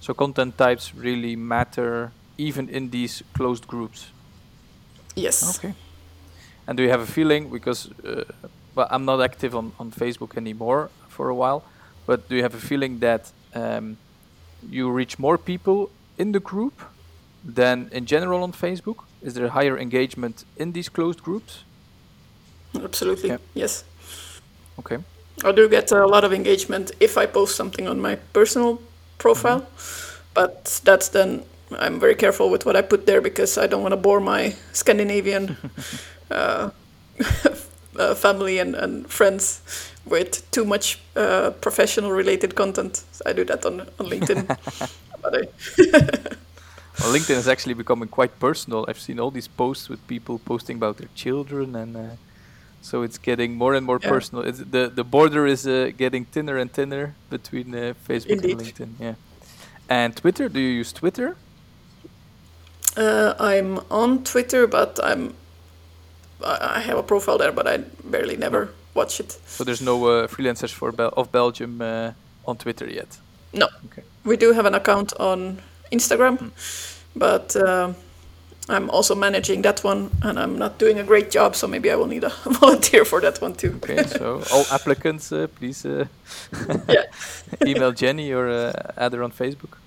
So 0.00 0.14
content 0.14 0.56
types 0.56 0.94
really 0.94 1.36
matter 1.36 2.12
even 2.36 2.68
in 2.68 2.90
these 2.90 3.22
closed 3.32 3.66
groups. 3.66 4.06
Yes. 5.16 5.58
Okay. 5.58 5.74
And 6.66 6.76
do 6.76 6.82
you 6.82 6.90
have 6.90 7.00
a 7.00 7.06
feeling 7.06 7.50
because 7.50 7.90
uh, 8.04 8.24
well 8.74 8.86
I'm 8.90 9.04
not 9.04 9.20
active 9.20 9.56
on, 9.56 9.72
on 9.78 9.90
Facebook 9.90 10.36
anymore 10.36 10.90
for 11.08 11.28
a 11.28 11.34
while, 11.34 11.62
but 12.06 12.28
do 12.28 12.36
you 12.36 12.42
have 12.42 12.54
a 12.54 12.60
feeling 12.60 13.00
that 13.00 13.32
um, 13.54 13.96
you 14.70 14.90
reach 14.90 15.18
more 15.18 15.38
people 15.38 15.90
in 16.18 16.32
the 16.32 16.40
group 16.40 16.82
than 17.44 17.88
in 17.92 18.06
general 18.06 18.42
on 18.42 18.52
Facebook? 18.52 19.04
Is 19.22 19.34
there 19.34 19.48
higher 19.48 19.78
engagement 19.78 20.44
in 20.56 20.72
these 20.72 20.88
closed 20.88 21.22
groups? 21.22 21.64
Absolutely. 22.74 23.30
Yeah. 23.30 23.38
Yes. 23.54 23.84
Okay. 24.78 24.98
I 25.44 25.52
do 25.52 25.68
get 25.68 25.92
a 25.92 26.06
lot 26.06 26.24
of 26.24 26.32
engagement 26.32 26.92
if 27.00 27.16
I 27.16 27.26
post 27.26 27.56
something 27.56 27.88
on 27.88 28.00
my 28.00 28.16
personal 28.32 28.80
profile, 29.18 29.60
mm-hmm. 29.60 30.30
but 30.34 30.80
that's 30.84 31.08
then 31.08 31.44
I'm 31.78 32.00
very 32.00 32.14
careful 32.14 32.50
with 32.50 32.66
what 32.66 32.76
I 32.76 32.82
put 32.82 33.06
there 33.06 33.20
because 33.20 33.58
I 33.58 33.66
don't 33.66 33.82
want 33.82 33.92
to 33.92 33.96
bore 33.96 34.20
my 34.20 34.54
Scandinavian 34.72 35.56
uh, 36.30 36.70
uh, 37.98 38.14
family 38.14 38.58
and, 38.58 38.74
and 38.74 39.06
friends 39.08 39.60
with 40.06 40.50
too 40.50 40.64
much 40.64 40.98
uh, 41.16 41.50
professional 41.60 42.10
related 42.10 42.54
content. 42.54 43.04
I 43.26 43.32
do 43.32 43.44
that 43.44 43.64
on, 43.66 43.80
on 43.80 44.06
LinkedIn. 44.06 44.56
but 45.22 45.34
I 45.34 45.40
well, 46.98 47.12
LinkedIn 47.14 47.36
is 47.36 47.48
actually 47.48 47.74
becoming 47.74 48.08
quite 48.08 48.38
personal. 48.38 48.84
I've 48.88 49.00
seen 49.00 49.20
all 49.20 49.30
these 49.30 49.48
posts 49.48 49.88
with 49.88 50.06
people 50.06 50.38
posting 50.38 50.76
about 50.76 50.96
their 50.96 51.08
children, 51.14 51.76
and 51.76 51.96
uh, 51.96 52.00
so 52.82 53.02
it's 53.02 53.18
getting 53.18 53.54
more 53.54 53.74
and 53.74 53.86
more 53.86 54.00
yeah. 54.02 54.08
personal. 54.08 54.44
It's, 54.44 54.58
the 54.58 54.88
the 54.88 55.04
border 55.04 55.46
is 55.46 55.66
uh, 55.66 55.90
getting 55.96 56.24
thinner 56.24 56.56
and 56.56 56.72
thinner 56.72 57.14
between 57.30 57.74
uh, 57.74 57.94
Facebook 58.08 58.30
Indeed. 58.30 58.50
and 58.50 58.60
LinkedIn. 58.60 58.90
Yeah. 59.00 59.14
And 59.88 60.14
Twitter? 60.16 60.48
Do 60.48 60.60
you 60.60 60.80
use 60.80 60.92
Twitter? 60.92 61.36
Uh, 62.96 63.34
I'm 63.38 63.80
on 63.90 64.24
Twitter, 64.24 64.66
but 64.66 64.98
I'm 65.02 65.34
I 66.44 66.80
have 66.80 66.98
a 66.98 67.02
profile 67.02 67.38
there, 67.38 67.52
but 67.52 67.66
I 67.66 67.78
barely 68.04 68.36
never 68.36 68.68
watch 68.94 69.20
it. 69.20 69.38
So 69.46 69.64
there's 69.64 69.82
no 69.82 70.06
uh, 70.06 70.26
freelancers 70.26 70.72
for 70.72 70.92
Bel- 70.92 71.14
of 71.16 71.32
Belgium 71.32 71.80
uh, 71.80 72.12
on 72.46 72.56
Twitter 72.56 72.88
yet. 72.88 73.18
No. 73.52 73.68
Okay. 73.86 74.02
We 74.24 74.36
do 74.36 74.52
have 74.52 74.66
an 74.66 74.74
account 74.74 75.12
on 75.18 75.58
Instagram, 75.90 76.38
hmm. 76.38 76.48
but 77.16 77.56
uh, 77.56 77.92
I'm 78.68 78.90
also 78.90 79.14
managing 79.14 79.62
that 79.62 79.82
one, 79.82 80.10
and 80.22 80.38
I'm 80.38 80.58
not 80.58 80.78
doing 80.78 80.98
a 80.98 81.04
great 81.04 81.30
job. 81.30 81.56
So 81.56 81.66
maybe 81.66 81.90
I 81.90 81.96
will 81.96 82.06
need 82.06 82.24
a 82.24 82.28
volunteer 82.60 83.04
for 83.04 83.20
that 83.20 83.40
one 83.40 83.54
too. 83.54 83.80
Okay. 83.82 84.04
so 84.04 84.42
all 84.52 84.66
applicants, 84.70 85.32
uh, 85.32 85.46
please 85.58 85.86
uh, 85.86 86.06
email 87.66 87.92
Jenny 87.92 88.32
or 88.32 88.48
uh, 88.48 88.72
add 88.96 89.12
her 89.12 89.22
on 89.22 89.32
Facebook. 89.32 89.78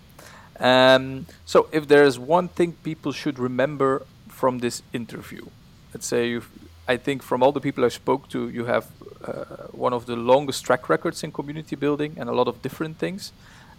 Um, 0.60 1.26
so 1.46 1.68
if 1.72 1.88
there 1.88 2.04
is 2.04 2.20
one 2.20 2.48
thing 2.48 2.74
people 2.84 3.12
should 3.12 3.40
remember 3.40 4.06
from 4.28 4.60
this 4.60 4.84
interview, 4.94 5.46
let's 5.94 6.08
say 6.08 6.30
you 6.30 6.44
I 6.88 6.98
think 6.98 7.24
from 7.24 7.44
all 7.44 7.52
the 7.52 7.62
people 7.62 7.86
I 7.86 7.90
spoke 7.90 8.28
to, 8.30 8.50
you 8.50 8.66
have 8.66 8.86
uh, 9.24 9.68
one 9.72 9.94
of 9.94 10.06
the 10.06 10.16
longest 10.16 10.66
track 10.66 10.90
records 10.90 11.24
in 11.24 11.32
community 11.32 11.76
building 11.76 12.18
and 12.18 12.30
a 12.30 12.34
lot 12.34 12.48
of 12.48 12.62
different 12.62 12.98
things. 12.98 13.32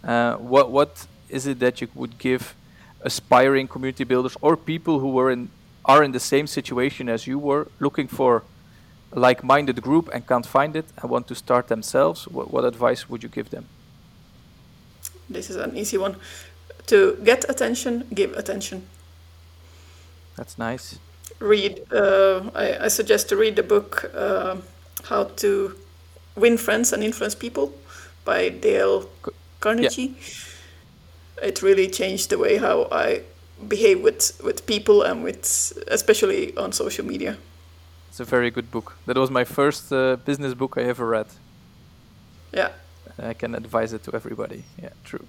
Uh, 0.03 0.35
what 0.35 0.69
what 0.71 1.07
is 1.29 1.47
it 1.47 1.59
that 1.59 1.81
you 1.81 1.87
would 1.95 2.17
give 2.17 2.55
aspiring 3.01 3.67
community 3.67 4.03
builders 4.03 4.37
or 4.41 4.57
people 4.57 4.99
who 4.99 5.09
were 5.09 5.31
in 5.31 5.49
are 5.85 6.03
in 6.03 6.11
the 6.11 6.19
same 6.19 6.47
situation 6.47 7.09
as 7.09 7.27
you 7.27 7.37
were, 7.37 7.67
looking 7.79 8.07
for 8.07 8.43
a 9.11 9.19
like-minded 9.19 9.81
group 9.81 10.09
and 10.13 10.25
can't 10.25 10.45
find 10.45 10.75
it 10.75 10.85
and 10.97 11.11
want 11.11 11.27
to 11.27 11.35
start 11.35 11.67
themselves? 11.67 12.27
What, 12.27 12.51
what 12.53 12.63
advice 12.63 13.09
would 13.09 13.21
you 13.21 13.29
give 13.29 13.49
them? 13.49 13.65
This 15.29 15.49
is 15.49 15.57
an 15.57 15.75
easy 15.75 15.97
one. 15.97 16.15
To 16.87 17.17
get 17.23 17.49
attention, 17.49 18.05
give 18.13 18.33
attention. 18.37 18.87
That's 20.37 20.57
nice 20.57 20.99
read. 21.43 21.81
Uh, 21.91 22.49
I, 22.55 22.85
I, 22.85 22.87
suggest 22.87 23.29
to 23.29 23.35
read 23.35 23.55
the 23.55 23.63
book 23.63 24.09
uh, 24.15 24.57
"How 25.03 25.25
to 25.43 25.75
Win 26.35 26.57
Friends 26.57 26.93
and 26.93 27.03
Influence 27.03 27.35
People" 27.35 27.73
by 28.25 28.49
Dale 28.49 29.09
Carnegie. 29.63 30.11
Yeah. 30.11 31.47
It 31.47 31.61
really 31.61 31.87
changed 31.89 32.29
the 32.29 32.37
way 32.37 32.57
how 32.57 32.87
I 32.91 33.21
behave 33.67 33.97
with 34.03 34.41
with 34.43 34.65
people 34.65 34.97
and 35.07 35.23
with 35.23 35.45
especially 35.87 36.53
on 36.57 36.71
social 36.71 37.05
media. 37.05 37.35
It's 38.09 38.19
a 38.19 38.25
very 38.25 38.51
good 38.51 38.69
book. 38.71 38.95
That 39.05 39.17
was 39.17 39.29
my 39.31 39.45
first 39.45 39.91
uh, 39.91 40.17
business 40.25 40.53
book 40.53 40.77
I 40.77 40.83
ever 40.83 41.05
read. 41.05 41.27
Yeah. 42.53 42.69
I 43.17 43.33
can 43.33 43.55
advise 43.55 43.95
it 43.95 44.03
to 44.03 44.11
everybody. 44.15 44.63
Yeah, 44.83 44.93
true. 45.03 45.25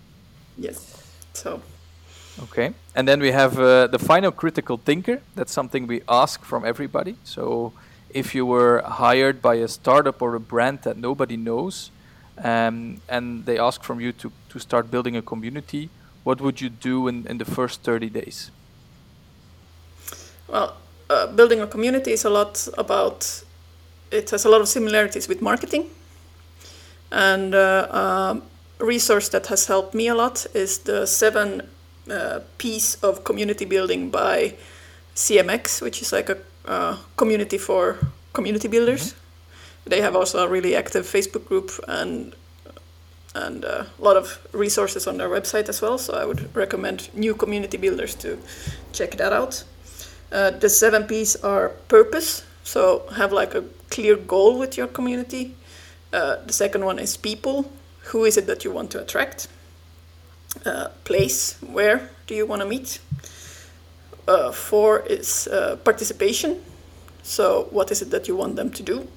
Yes. 0.59 0.79
So 1.33 1.61
Okay, 2.42 2.75
and 2.97 3.07
then 3.07 3.20
we 3.20 3.31
have 3.31 3.61
uh, 3.61 3.87
the 3.87 3.99
final 3.99 4.33
critical 4.33 4.77
thinker. 4.77 5.20
That's 5.37 5.53
something 5.53 5.87
we 5.87 6.03
ask 6.09 6.44
from 6.44 6.64
everybody. 6.64 7.14
So, 7.23 7.73
if 8.11 8.35
you 8.35 8.44
were 8.44 8.83
hired 8.85 9.40
by 9.40 9.55
a 9.55 9.68
startup 9.68 10.20
or 10.20 10.35
a 10.35 10.40
brand 10.40 10.83
that 10.83 10.97
nobody 10.97 11.37
knows, 11.37 11.90
um, 12.42 13.01
and 13.09 13.44
they 13.47 13.59
ask 13.59 13.83
from 13.83 14.01
you 14.01 14.12
to, 14.12 14.33
to 14.51 14.59
start 14.59 14.90
building 14.90 15.16
a 15.16 15.23
community, 15.23 15.88
what 16.25 16.40
would 16.40 16.61
you 16.61 16.68
do 16.68 17.09
in, 17.09 17.27
in 17.27 17.38
the 17.38 17.44
first 17.44 17.83
30 17.83 18.11
days? 18.11 18.51
Well, 20.49 20.77
uh, 21.11 21.27
building 21.29 21.61
a 21.61 21.66
community 21.66 22.12
is 22.12 22.25
a 22.25 22.31
lot 22.31 22.68
about, 22.79 23.44
it 24.11 24.31
has 24.31 24.44
a 24.44 24.49
lot 24.49 24.61
of 24.61 24.68
similarities 24.68 25.29
with 25.29 25.42
marketing. 25.42 25.90
And 27.12 27.55
uh, 27.55 28.40
a 28.81 28.85
resource 28.85 29.29
that 29.29 29.47
has 29.47 29.66
helped 29.66 29.94
me 29.94 30.09
a 30.09 30.14
lot 30.14 30.47
is 30.55 30.79
the 30.79 31.07
seven 31.07 31.62
uh, 32.11 32.40
P's 32.59 32.97
of 33.03 33.25
community 33.25 33.64
building 33.64 34.11
by 34.11 34.55
CMX, 35.14 35.81
which 35.81 36.03
is 36.03 36.12
like 36.12 36.31
a 36.31 36.38
uh, 36.66 36.97
community 37.16 37.59
for 37.59 37.99
community 38.33 38.68
builders. 38.68 39.12
Mm-hmm. 39.12 39.24
They 39.87 40.01
have 40.01 40.16
also 40.16 40.44
a 40.44 40.49
really 40.49 40.77
active 40.77 41.07
Facebook 41.07 41.47
group 41.47 41.70
and 41.88 42.35
and 43.37 43.64
a 43.64 43.87
lot 43.99 44.16
of 44.16 44.38
resources 44.53 45.09
on 45.09 45.18
their 45.18 45.29
website 45.29 45.68
as 45.68 45.83
well. 45.83 45.99
So 45.99 46.14
I 46.14 46.25
would 46.25 46.55
recommend 46.55 47.09
new 47.14 47.35
community 47.35 47.77
builders 47.77 48.14
to 48.16 48.38
check 48.92 49.16
that 49.16 49.33
out. 49.33 49.64
Uh, 50.31 50.51
the 50.51 50.68
seven 50.68 51.05
P's 51.05 51.37
are 51.42 51.70
purpose, 51.88 52.44
so 52.62 53.03
have 53.16 53.33
like 53.33 53.55
a 53.55 53.64
clear 53.90 54.16
goal 54.16 54.59
with 54.59 54.77
your 54.77 54.87
community. 54.87 55.55
Uh, 56.12 56.37
the 56.47 56.53
second 56.53 56.85
one 56.85 57.01
is 57.01 57.16
people. 57.16 57.73
Who 58.12 58.25
is 58.25 58.37
it 58.37 58.47
that 58.47 58.64
you 58.64 58.70
want 58.70 58.90
to 58.92 59.01
attract? 59.01 59.49
uh, 60.64 60.88
place. 61.05 61.57
Where 61.61 62.11
do 62.27 62.35
you 62.35 62.47
want 62.47 62.62
to 62.62 62.68
meet? 62.68 63.01
Uh, 64.27 64.53
four 64.53 65.01
is 65.01 65.49
uh, 65.49 65.77
participation. 65.85 66.62
So, 67.23 67.68
what 67.70 67.90
is 67.90 68.03
it 68.03 68.11
that 68.11 68.29
you 68.29 68.37
want 68.37 68.57
them 68.57 68.70
to 68.70 68.83
do? 68.83 69.09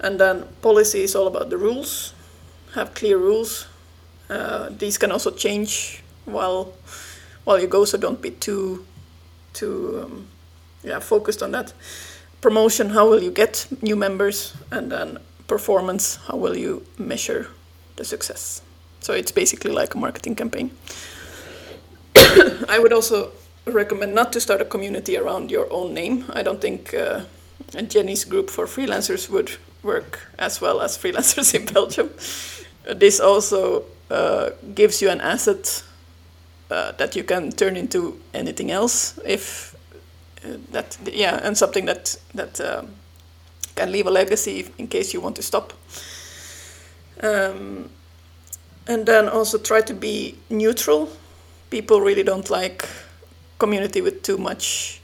And 0.00 0.18
then 0.18 0.44
policy 0.62 1.02
is 1.02 1.14
all 1.14 1.26
about 1.26 1.50
the 1.50 1.56
rules. 1.56 2.14
Have 2.74 2.94
clear 2.94 3.18
rules. 3.18 3.66
Uh, 4.28 4.68
these 4.70 4.98
can 4.98 5.12
also 5.12 5.30
change 5.30 6.02
while 6.24 6.72
while 7.44 7.60
you 7.60 7.66
go, 7.66 7.84
so 7.84 7.98
don't 7.98 8.20
be 8.20 8.30
too 8.30 8.84
too 9.52 10.02
um, 10.04 10.26
yeah 10.82 10.98
focused 10.98 11.42
on 11.42 11.52
that. 11.52 11.72
Promotion: 12.40 12.90
How 12.90 13.08
will 13.08 13.22
you 13.22 13.30
get 13.30 13.66
new 13.82 13.96
members? 13.96 14.54
And 14.70 14.90
then 14.90 15.18
performance: 15.46 16.18
How 16.26 16.36
will 16.36 16.56
you 16.56 16.84
measure 16.98 17.48
the 17.96 18.04
success? 18.04 18.62
So 19.00 19.12
it's 19.12 19.32
basically 19.32 19.70
like 19.70 19.94
a 19.94 19.98
marketing 19.98 20.34
campaign. 20.34 20.70
I 22.68 22.78
would 22.78 22.92
also 22.92 23.32
recommend 23.66 24.14
not 24.14 24.32
to 24.32 24.40
start 24.40 24.60
a 24.60 24.64
community 24.64 25.16
around 25.16 25.50
your 25.50 25.70
own 25.70 25.94
name. 25.94 26.24
I 26.32 26.42
don't 26.42 26.60
think 26.60 26.94
uh, 26.94 27.20
Jenny's 27.88 28.24
group 28.24 28.50
for 28.50 28.66
freelancers 28.66 29.28
would 29.30 29.56
work 29.84 30.20
as 30.38 30.60
well 30.60 30.80
as 30.80 30.98
freelancers 30.98 31.54
in 31.54 31.66
Belgium. 31.66 32.10
This 32.96 33.20
also 33.20 33.84
uh, 34.10 34.50
gives 34.74 35.00
you 35.00 35.10
an 35.10 35.20
asset 35.20 35.82
uh, 36.70 36.92
that 36.92 37.14
you 37.16 37.24
can 37.24 37.50
turn 37.52 37.76
into 37.76 38.20
anything 38.32 38.70
else 38.70 39.18
if 39.24 39.74
uh, 40.44 40.56
that 40.72 40.98
yeah 41.12 41.40
and 41.42 41.56
something 41.56 41.86
that 41.86 42.16
that 42.34 42.60
um, 42.60 42.88
can 43.76 43.92
leave 43.92 44.06
a 44.06 44.10
legacy 44.10 44.66
in 44.78 44.86
case 44.88 45.14
you 45.14 45.20
want 45.20 45.36
to 45.36 45.42
stop. 45.42 45.72
Um, 47.22 47.90
and 48.86 49.06
then 49.06 49.28
also 49.28 49.58
try 49.58 49.80
to 49.80 49.94
be 49.94 50.36
neutral. 50.50 51.08
People 51.70 52.00
really 52.00 52.22
don't 52.22 52.50
like 52.50 52.86
community 53.58 54.00
with 54.00 54.22
too 54.22 54.36
much 54.36 55.00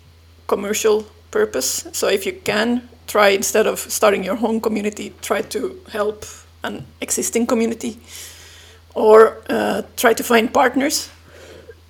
commercial 0.46 1.06
purpose. 1.30 1.86
So 1.92 2.08
if 2.08 2.26
you 2.26 2.32
can 2.32 2.88
try 3.10 3.34
instead 3.34 3.66
of 3.66 3.78
starting 3.78 4.24
your 4.24 4.38
own 4.42 4.60
community, 4.60 5.12
try 5.20 5.42
to 5.42 5.80
help 5.92 6.24
an 6.62 6.84
existing 7.00 7.46
community, 7.46 7.98
or 8.94 9.36
uh, 9.48 9.82
try 9.96 10.14
to 10.14 10.22
find 10.22 10.52
partners 10.52 11.10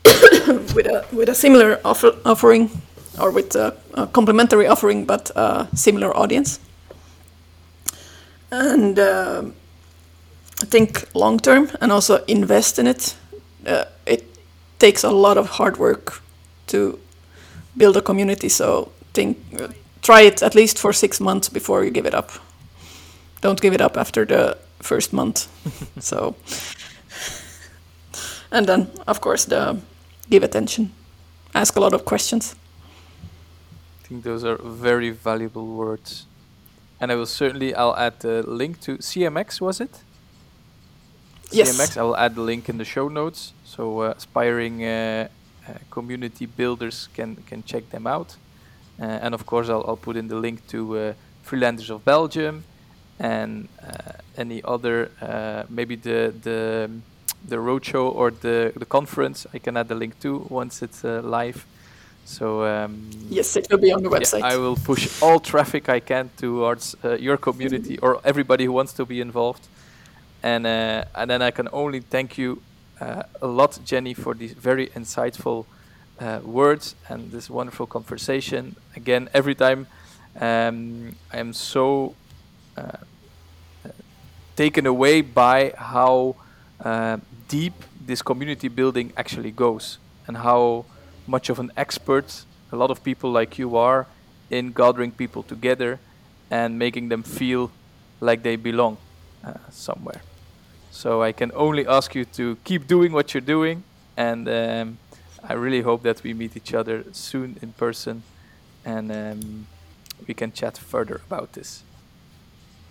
with 0.74 0.86
a 0.86 1.04
with 1.12 1.28
a 1.28 1.34
similar 1.34 1.78
offer, 1.84 2.12
offering, 2.24 2.70
or 3.18 3.30
with 3.30 3.56
a, 3.56 3.74
a 3.94 4.06
complementary 4.06 4.66
offering 4.66 5.06
but 5.06 5.30
a 5.36 5.68
similar 5.74 6.16
audience. 6.16 6.60
And 8.50 8.98
uh, 8.98 9.42
think 10.66 11.04
long 11.14 11.38
term 11.38 11.70
and 11.80 11.92
also 11.92 12.24
invest 12.26 12.78
in 12.78 12.86
it. 12.86 13.16
Uh, 13.66 13.84
it 14.06 14.24
takes 14.78 15.04
a 15.04 15.10
lot 15.10 15.36
of 15.38 15.48
hard 15.48 15.76
work 15.76 16.22
to 16.66 16.98
build 17.76 17.96
a 17.96 18.02
community. 18.02 18.48
So 18.48 18.90
think, 19.12 19.36
uh, 19.60 19.68
try 20.10 20.26
it 20.26 20.42
at 20.42 20.54
least 20.54 20.78
for 20.78 20.92
six 20.92 21.20
months 21.20 21.48
before 21.48 21.84
you 21.84 21.90
give 21.90 22.08
it 22.08 22.14
up. 22.14 22.30
Don't 23.40 23.60
give 23.60 23.74
it 23.74 23.80
up 23.80 23.96
after 23.96 24.24
the 24.26 24.56
first 24.82 25.12
month. 25.12 25.46
so, 26.00 26.34
and 28.50 28.66
then 28.66 28.90
of 29.06 29.20
course 29.20 29.44
the 29.46 29.78
give 30.28 30.42
attention, 30.44 30.90
ask 31.54 31.76
a 31.76 31.80
lot 31.80 31.94
of 31.94 32.04
questions. 32.04 32.56
I 34.04 34.08
think 34.08 34.24
those 34.24 34.44
are 34.44 34.58
very 34.62 35.10
valuable 35.10 35.66
words. 35.66 36.26
And 37.00 37.12
I 37.12 37.14
will 37.14 37.26
certainly 37.26 37.72
I'll 37.74 37.96
add 37.96 38.18
the 38.20 38.42
link 38.42 38.80
to 38.80 38.98
CMX. 38.98 39.60
Was 39.60 39.80
it? 39.80 40.02
yes. 41.52 41.70
CMX. 41.70 41.96
I 41.96 42.02
will 42.02 42.16
add 42.16 42.34
the 42.34 42.42
link 42.42 42.68
in 42.68 42.78
the 42.78 42.84
show 42.84 43.08
notes, 43.08 43.52
so 43.64 44.00
uh, 44.00 44.14
aspiring 44.16 44.84
uh, 44.84 45.28
uh, 45.68 45.72
community 45.90 46.46
builders 46.46 47.08
can 47.14 47.36
can 47.46 47.62
check 47.62 47.90
them 47.90 48.06
out. 48.06 48.36
And 49.00 49.34
of 49.34 49.46
course, 49.46 49.68
I'll, 49.68 49.84
I'll 49.86 49.96
put 49.96 50.16
in 50.16 50.28
the 50.28 50.36
link 50.36 50.66
to 50.68 51.14
Freelancers 51.44 51.90
of 51.90 52.04
Belgium 52.04 52.64
and 53.18 53.68
any 54.36 54.62
other, 54.62 55.10
maybe 55.68 55.96
the 55.96 56.32
the 56.42 56.90
the 57.48 57.56
roadshow 57.56 58.14
or 58.14 58.30
the 58.30 58.72
the 58.76 58.84
conference. 58.86 59.46
I 59.54 59.58
can 59.58 59.76
add 59.76 59.88
the 59.88 59.94
link 59.94 60.20
to 60.20 60.46
once 60.50 60.82
it's 60.82 61.04
live. 61.04 61.64
So 62.24 62.64
um, 62.64 63.10
yes, 63.28 63.56
it 63.56 63.66
will 63.70 63.78
be 63.78 63.92
on 63.92 64.02
the 64.02 64.08
website. 64.08 64.40
Yeah, 64.40 64.54
I 64.54 64.56
will 64.56 64.76
push 64.76 65.22
all 65.22 65.40
traffic 65.40 65.88
I 65.88 66.00
can 66.00 66.30
towards 66.36 66.94
uh, 67.04 67.14
your 67.14 67.36
community 67.36 67.98
or 67.98 68.20
everybody 68.24 68.66
who 68.66 68.72
wants 68.72 68.92
to 68.94 69.04
be 69.04 69.20
involved, 69.20 69.66
and 70.42 70.66
uh, 70.66 71.04
and 71.14 71.30
then 71.30 71.42
I 71.42 71.50
can 71.50 71.68
only 71.72 72.00
thank 72.00 72.38
you 72.38 72.62
uh, 73.00 73.22
a 73.42 73.46
lot, 73.46 73.80
Jenny, 73.84 74.14
for 74.14 74.34
these 74.34 74.52
very 74.52 74.88
insightful 74.88 75.64
uh, 76.20 76.40
words 76.44 76.94
and 77.08 77.30
this 77.32 77.48
wonderful 77.50 77.86
conversation. 77.86 78.76
Again, 78.94 79.28
every 79.34 79.54
time 79.54 79.86
um, 80.40 81.16
I 81.32 81.38
am 81.38 81.52
so 81.52 82.14
uh, 82.76 82.98
taken 84.56 84.86
away 84.86 85.22
by 85.22 85.72
how 85.76 86.36
uh, 86.84 87.18
deep 87.48 87.72
this 88.06 88.22
community 88.22 88.68
building 88.68 89.12
actually 89.16 89.50
goes 89.50 89.98
and 90.26 90.36
how 90.36 90.84
much 91.26 91.48
of 91.48 91.58
an 91.58 91.72
expert 91.76 92.44
a 92.72 92.76
lot 92.76 92.90
of 92.90 93.02
people 93.02 93.30
like 93.30 93.58
you 93.58 93.76
are 93.76 94.06
in 94.50 94.72
gathering 94.72 95.10
people 95.10 95.42
together 95.42 95.98
and 96.50 96.78
making 96.78 97.08
them 97.08 97.22
feel 97.22 97.70
like 98.20 98.42
they 98.42 98.56
belong 98.56 98.96
uh, 99.44 99.54
somewhere. 99.70 100.20
So 100.90 101.22
I 101.22 101.32
can 101.32 101.52
only 101.54 101.86
ask 101.86 102.14
you 102.14 102.24
to 102.24 102.56
keep 102.64 102.86
doing 102.86 103.12
what 103.12 103.32
you're 103.32 103.40
doing, 103.40 103.84
and 104.16 104.48
um, 104.48 104.98
I 105.48 105.54
really 105.54 105.80
hope 105.82 106.02
that 106.02 106.22
we 106.22 106.34
meet 106.34 106.56
each 106.56 106.74
other 106.74 107.04
soon 107.12 107.56
in 107.62 107.72
person, 107.72 108.22
and 108.84 109.10
um, 109.10 109.66
we 110.26 110.34
can 110.34 110.52
chat 110.52 110.78
further 110.78 111.20
about 111.26 111.52
this. 111.52 111.82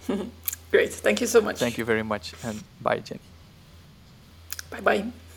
Great, 0.71 0.93
thank 0.93 1.21
you 1.21 1.27
so 1.27 1.41
much. 1.41 1.57
Thank 1.57 1.77
you 1.77 1.85
very 1.85 2.03
much, 2.03 2.33
and 2.43 2.63
bye, 2.81 2.99
Jenny. 2.99 3.21
Bye 4.69 4.81
bye. 4.81 5.28